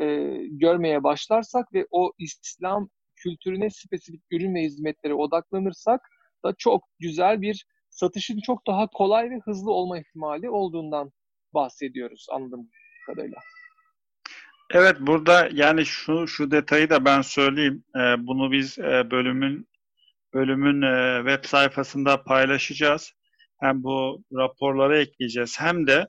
e, 0.00 0.06
görmeye 0.50 1.02
başlarsak 1.02 1.74
ve 1.74 1.86
o 1.90 2.12
İslam 2.18 2.88
kültürüne 3.16 3.70
spesifik 3.70 4.22
ürün 4.30 4.54
ve 4.54 4.62
hizmetlere 4.62 5.14
odaklanırsak 5.14 6.00
da 6.44 6.54
çok 6.58 6.84
güzel 6.98 7.42
bir 7.42 7.66
satışın 7.90 8.40
çok 8.40 8.66
daha 8.66 8.86
kolay 8.86 9.30
ve 9.30 9.38
hızlı 9.44 9.72
olma 9.72 9.98
ihtimali 9.98 10.50
olduğundan 10.50 11.12
bahsediyoruz 11.54 12.26
anladığım 12.30 12.70
kadarıyla. 13.06 13.38
Evet 14.70 14.96
burada 15.00 15.48
yani 15.52 15.86
şu 15.86 16.28
şu 16.28 16.50
detayı 16.50 16.90
da 16.90 17.04
ben 17.04 17.22
söyleyeyim. 17.22 17.84
Ee, 17.96 18.00
bunu 18.18 18.52
biz 18.52 18.78
e, 18.78 19.10
bölümün 19.10 19.68
bölümün 20.34 20.82
e, 20.82 21.18
web 21.30 21.44
sayfasında 21.48 22.22
paylaşacağız. 22.22 23.12
Hem 23.60 23.82
bu 23.82 24.24
raporları 24.32 24.98
ekleyeceğiz 24.98 25.60
hem 25.60 25.86
de 25.86 26.08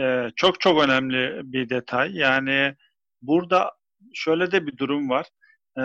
e, 0.00 0.30
çok 0.36 0.60
çok 0.60 0.82
önemli 0.84 1.40
bir 1.44 1.70
detay. 1.70 2.16
Yani 2.16 2.76
burada 3.22 3.72
şöyle 4.14 4.52
de 4.52 4.66
bir 4.66 4.76
durum 4.76 5.10
var. 5.10 5.26
E, 5.78 5.84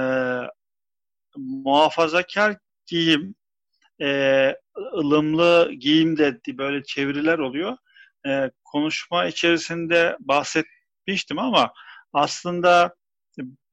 muhafazakar 1.37 2.57
giyim, 2.87 3.35
e, 4.01 4.55
ılımlı 4.93 5.71
giyim 5.79 6.17
de 6.17 6.39
böyle 6.47 6.83
çeviriler 6.83 7.39
oluyor. 7.39 7.77
E, 8.27 8.51
konuşma 8.65 9.25
içerisinde 9.25 10.17
bahsetmiştim 10.19 11.39
ama 11.39 11.73
aslında 12.13 12.95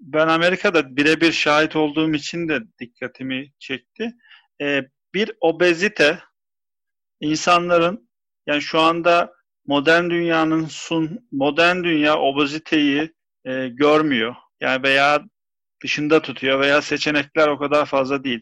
ben 0.00 0.29
Amerika'da 0.29 0.96
birebir 0.96 1.33
şahit 1.33 1.76
olduğum 1.76 2.14
için 2.14 2.48
de 2.48 2.61
dikkatimi 2.81 3.53
çekti. 3.59 4.12
E, 4.61 4.83
bir 5.14 5.33
obezite 5.40 6.18
insanların 7.20 8.11
yani 8.46 8.62
şu 8.62 8.81
anda 8.81 9.33
modern 9.66 10.11
dünyanın 10.11 10.64
sun 10.66 11.29
modern 11.33 11.85
dünya 11.85 12.18
obeziteyi 12.18 13.12
e, 13.44 13.68
görmüyor. 13.68 14.35
Yani 14.61 14.83
veya 14.83 15.24
dışında 15.83 16.22
tutuyor 16.22 16.61
veya 16.61 16.83
seçenekler 16.83 17.48
o 17.48 17.59
kadar 17.59 17.87
fazla 17.87 18.24
değil. 18.24 18.40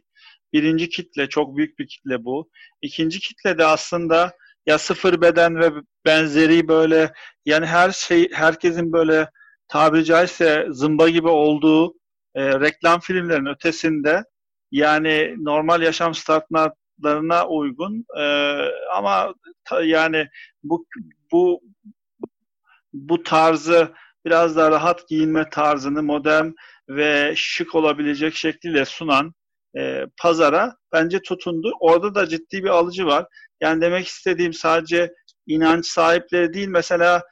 Birinci 0.53 0.89
kitle 0.89 1.29
çok 1.29 1.57
büyük 1.57 1.79
bir 1.79 1.89
kitle 1.89 2.25
bu. 2.25 2.51
İkinci 2.83 3.21
kitle 3.21 3.59
de 3.59 3.65
aslında 3.65 4.33
ya 4.67 4.79
sıfır 4.79 5.21
beden 5.21 5.61
ve 5.61 5.71
benzeri 6.05 6.69
böyle 6.69 7.13
yani 7.45 7.67
her 7.67 7.91
şey 7.91 8.29
herkesin 8.33 8.93
böyle 8.93 9.29
tabiri 9.69 10.05
caizse 10.05 10.67
zımba 10.71 11.09
gibi 11.09 11.29
olduğu 11.29 11.95
e, 12.35 12.61
reklam 12.61 13.01
filmlerin 13.01 13.47
ötesinde 13.47 14.25
yani 14.71 15.35
normal 15.39 15.83
yaşam 15.83 16.15
standartlarına 16.15 17.49
uygun 17.49 18.05
e, 18.19 18.25
ama 18.95 19.35
ta, 19.65 19.83
yani 19.83 20.27
bu 20.63 20.87
bu 21.33 21.61
bu 22.93 23.23
tarzı 23.23 23.93
biraz 24.27 24.57
daha 24.57 24.71
rahat 24.71 25.09
giyinme 25.09 25.51
tarzını 25.51 26.03
modern 26.03 26.51
ve 26.89 27.33
şık 27.37 27.75
olabilecek 27.75 28.35
şekliyle 28.35 28.85
sunan 28.85 29.33
e, 29.79 30.07
pazara 30.23 30.77
bence 30.93 31.23
tutundu. 31.23 31.73
Orada 31.81 32.15
da 32.15 32.29
ciddi 32.29 32.65
bir 32.65 32.69
alıcı 32.69 33.07
var. 33.07 33.27
Yani 33.61 33.81
demek 33.81 34.07
istediğim 34.07 34.53
sadece 34.53 35.13
inanç 35.47 35.87
sahipleri 35.87 36.53
değil 36.53 36.69
mesela 36.69 37.23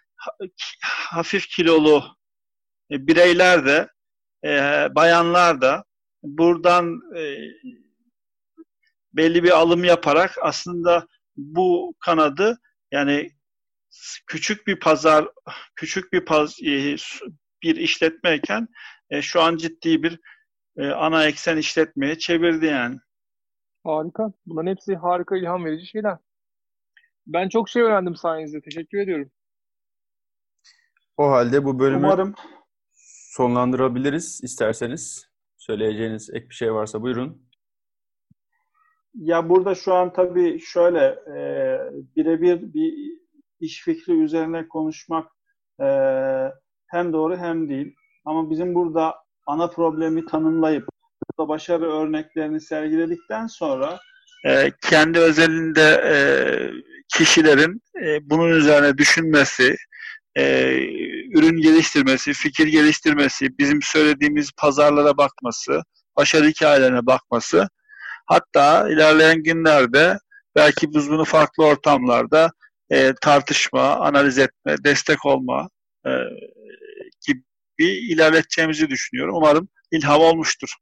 hafif 0.83 1.49
kilolu 1.49 2.05
e, 2.91 3.07
bireyler 3.07 3.67
de 3.67 3.89
e, 4.45 4.51
bayanlar 4.95 5.61
da 5.61 5.85
buradan 6.23 7.01
e, 7.17 7.23
belli 9.13 9.43
bir 9.43 9.51
alım 9.51 9.85
yaparak 9.85 10.35
aslında 10.43 11.07
bu 11.37 11.95
kanadı 12.01 12.59
yani 12.93 13.31
küçük 14.27 14.67
bir 14.67 14.81
pazar 14.81 15.29
küçük 15.75 16.13
bir 16.13 16.25
paz, 16.25 16.63
e, 16.63 16.97
bir 17.63 17.77
işletmeyken 17.77 18.69
e, 19.11 19.23
şu 19.23 19.43
an 19.43 19.57
ciddi 19.57 20.03
bir 20.03 20.21
e, 20.77 20.89
ana 20.89 21.27
eksen 21.27 21.57
işletmeye 21.57 22.19
çevirdi 22.19 22.67
yani. 22.67 22.99
Harika. 23.85 24.33
Bunların 24.47 24.71
hepsi 24.71 24.97
harika 24.97 25.37
ilham 25.37 25.65
verici 25.65 25.87
şeyler. 25.87 26.19
Ben 27.27 27.49
çok 27.49 27.69
şey 27.69 27.83
öğrendim 27.83 28.17
sayenizde. 28.17 28.61
Teşekkür 28.61 28.99
ediyorum. 28.99 29.31
O 31.17 31.31
halde 31.31 31.65
bu 31.65 31.79
bölümü 31.79 32.07
Umarım 32.07 32.35
sonlandırabiliriz 33.37 34.41
isterseniz. 34.43 35.29
Söyleyeceğiniz 35.57 36.31
ek 36.33 36.49
bir 36.51 36.55
şey 36.55 36.75
varsa 36.75 37.03
buyurun. 37.03 37.47
Ya 39.15 39.49
burada 39.49 39.75
şu 39.75 39.95
an 39.95 40.13
tabii 40.13 40.61
şöyle 40.61 41.05
e, 41.37 41.39
birebir 42.17 42.75
bir 42.75 42.95
iş 43.61 43.85
fikri 43.85 44.13
üzerine 44.13 44.69
konuşmak 44.69 45.27
e, 45.81 45.87
hem 46.87 47.13
doğru 47.13 47.37
hem 47.37 47.69
değil. 47.69 47.95
Ama 48.25 48.51
bizim 48.51 48.75
burada 48.75 49.15
ana 49.47 49.69
problemi 49.69 50.27
tanımlayıp 50.27 50.89
burada 51.23 51.49
başarı 51.49 51.93
örneklerini 51.93 52.61
sergiledikten 52.61 53.47
sonra 53.47 53.99
e, 54.47 54.73
kendi 54.91 55.19
özelinde 55.19 56.03
e, 56.05 56.17
kişilerin 57.17 57.83
e, 58.03 58.31
bunun 58.31 58.51
üzerine 58.51 58.99
düşünmesi, 58.99 59.77
e, 60.37 60.45
ürün 61.37 61.63
geliştirmesi, 61.63 62.33
fikir 62.33 62.67
geliştirmesi, 62.67 63.59
bizim 63.59 63.83
söylediğimiz 63.83 64.51
pazarlara 64.57 65.17
bakması, 65.17 65.83
başarı 66.17 66.47
hikayelerine 66.49 67.07
bakması, 67.07 67.69
hatta 68.27 68.89
ilerleyen 68.89 69.43
günlerde 69.43 70.19
belki 70.57 70.95
biz 70.95 71.11
bunu 71.11 71.25
farklı 71.25 71.65
ortamlarda 71.65 72.51
e, 72.91 73.13
tartışma, 73.21 73.97
analiz 73.97 74.39
etme, 74.39 74.77
destek 74.85 75.27
olma 75.27 75.69
e, 76.07 76.11
gibi 77.27 77.85
ilerleteceğimizi 77.85 78.89
düşünüyorum. 78.89 79.35
Umarım 79.37 79.69
ilham 79.91 80.21
olmuştur. 80.21 80.75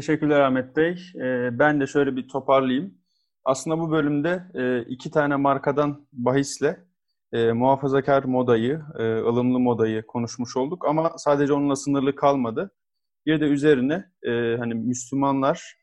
Teşekkürler 0.00 0.40
Ahmet 0.40 0.76
Bey. 0.76 0.92
E, 1.14 1.58
ben 1.58 1.80
de 1.80 1.86
şöyle 1.86 2.16
bir 2.16 2.28
toparlayayım. 2.28 2.94
Aslında 3.44 3.78
bu 3.78 3.90
bölümde 3.90 4.42
e, 4.54 4.90
iki 4.90 5.10
tane 5.10 5.36
markadan 5.36 6.06
bahisle 6.12 6.84
e, 7.32 7.52
muhafazakar 7.52 8.24
modayı, 8.24 8.82
e, 8.98 9.02
ılımlı 9.02 9.60
modayı 9.60 10.06
konuşmuş 10.06 10.56
olduk 10.56 10.88
ama 10.88 11.12
sadece 11.16 11.52
onunla 11.52 11.76
sınırlı 11.76 12.14
kalmadı. 12.14 12.70
Bir 13.26 13.40
de 13.40 13.44
üzerine 13.44 14.04
e, 14.22 14.56
hani 14.58 14.74
Müslümanlar 14.74 15.76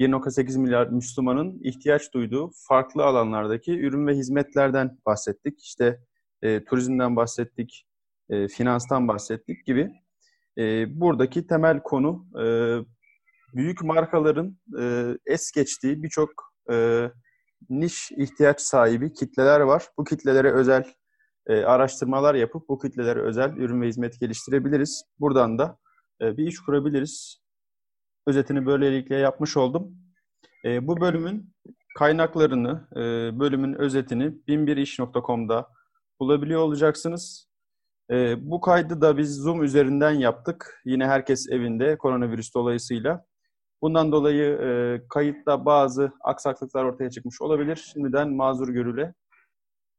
1.8 0.00 0.58
milyar 0.58 0.86
Müslümanın 0.86 1.60
ihtiyaç 1.64 2.14
duyduğu 2.14 2.50
farklı 2.68 3.04
alanlardaki 3.04 3.80
ürün 3.80 4.06
ve 4.06 4.14
hizmetlerden 4.14 4.98
bahsettik. 5.06 5.64
İşte 5.64 6.00
e, 6.42 6.64
turizmden 6.64 7.16
bahsettik, 7.16 7.86
e, 8.30 8.48
finanstan 8.48 9.08
bahsettik 9.08 9.66
gibi. 9.66 9.90
E, 10.58 10.86
buradaki 11.00 11.46
temel 11.46 11.82
konu 11.82 12.26
e, 12.42 12.44
büyük 13.54 13.82
markaların 13.82 14.58
e, 14.80 15.14
es 15.26 15.50
geçtiği 15.50 16.02
birçok 16.02 16.30
e, 16.72 17.10
niş 17.70 18.12
ihtiyaç 18.12 18.60
sahibi 18.60 19.12
kitleler 19.12 19.60
var. 19.60 19.88
Bu 19.98 20.04
kitlelere 20.04 20.52
özel 20.52 20.84
e, 21.46 21.64
araştırmalar 21.64 22.34
yapıp 22.34 22.68
bu 22.68 22.78
kitlelere 22.78 23.20
özel 23.20 23.56
ürün 23.56 23.80
ve 23.82 23.88
hizmet 23.88 24.20
geliştirebiliriz. 24.20 25.04
Buradan 25.20 25.58
da 25.58 25.78
e, 26.20 26.36
bir 26.36 26.46
iş 26.46 26.60
kurabiliriz. 26.60 27.38
Özetini 28.26 28.66
böylelikle 28.66 29.16
yapmış 29.16 29.56
oldum. 29.56 29.96
E, 30.64 30.86
bu 30.86 31.00
bölümün 31.00 31.54
kaynaklarını, 31.98 32.88
e, 32.92 33.00
bölümün 33.40 33.74
özetini 33.74 34.46
binbiriş.com'da 34.48 35.68
bulabiliyor 36.20 36.60
olacaksınız. 36.60 37.48
E, 38.10 38.36
bu 38.50 38.60
kaydı 38.60 39.00
da 39.00 39.18
biz 39.18 39.36
Zoom 39.36 39.62
üzerinden 39.62 40.10
yaptık. 40.10 40.82
Yine 40.84 41.06
herkes 41.06 41.48
evinde 41.50 41.98
koronavirüs 41.98 42.54
dolayısıyla. 42.54 43.24
Bundan 43.84 44.12
dolayı 44.12 44.44
e, 44.44 45.00
kayıtta 45.08 45.64
bazı 45.64 46.12
aksaklıklar 46.20 46.84
ortaya 46.84 47.10
çıkmış 47.10 47.42
olabilir. 47.42 47.76
Şimdiden 47.92 48.32
mazur 48.32 48.68
görüle. 48.68 49.14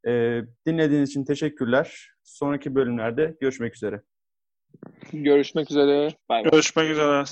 E, 0.08 0.42
dinlediğiniz 0.68 1.10
için 1.10 1.26
teşekkürler. 1.26 2.10
Sonraki 2.24 2.76
bölümlerde 2.76 3.36
görüşmek 3.42 3.76
üzere. 3.76 4.02
Görüşmek 5.14 5.72
üzere. 5.72 6.14
Bye 6.30 6.44
bye. 6.44 6.50
Görüşmek 6.52 6.92
üzere. 6.92 7.24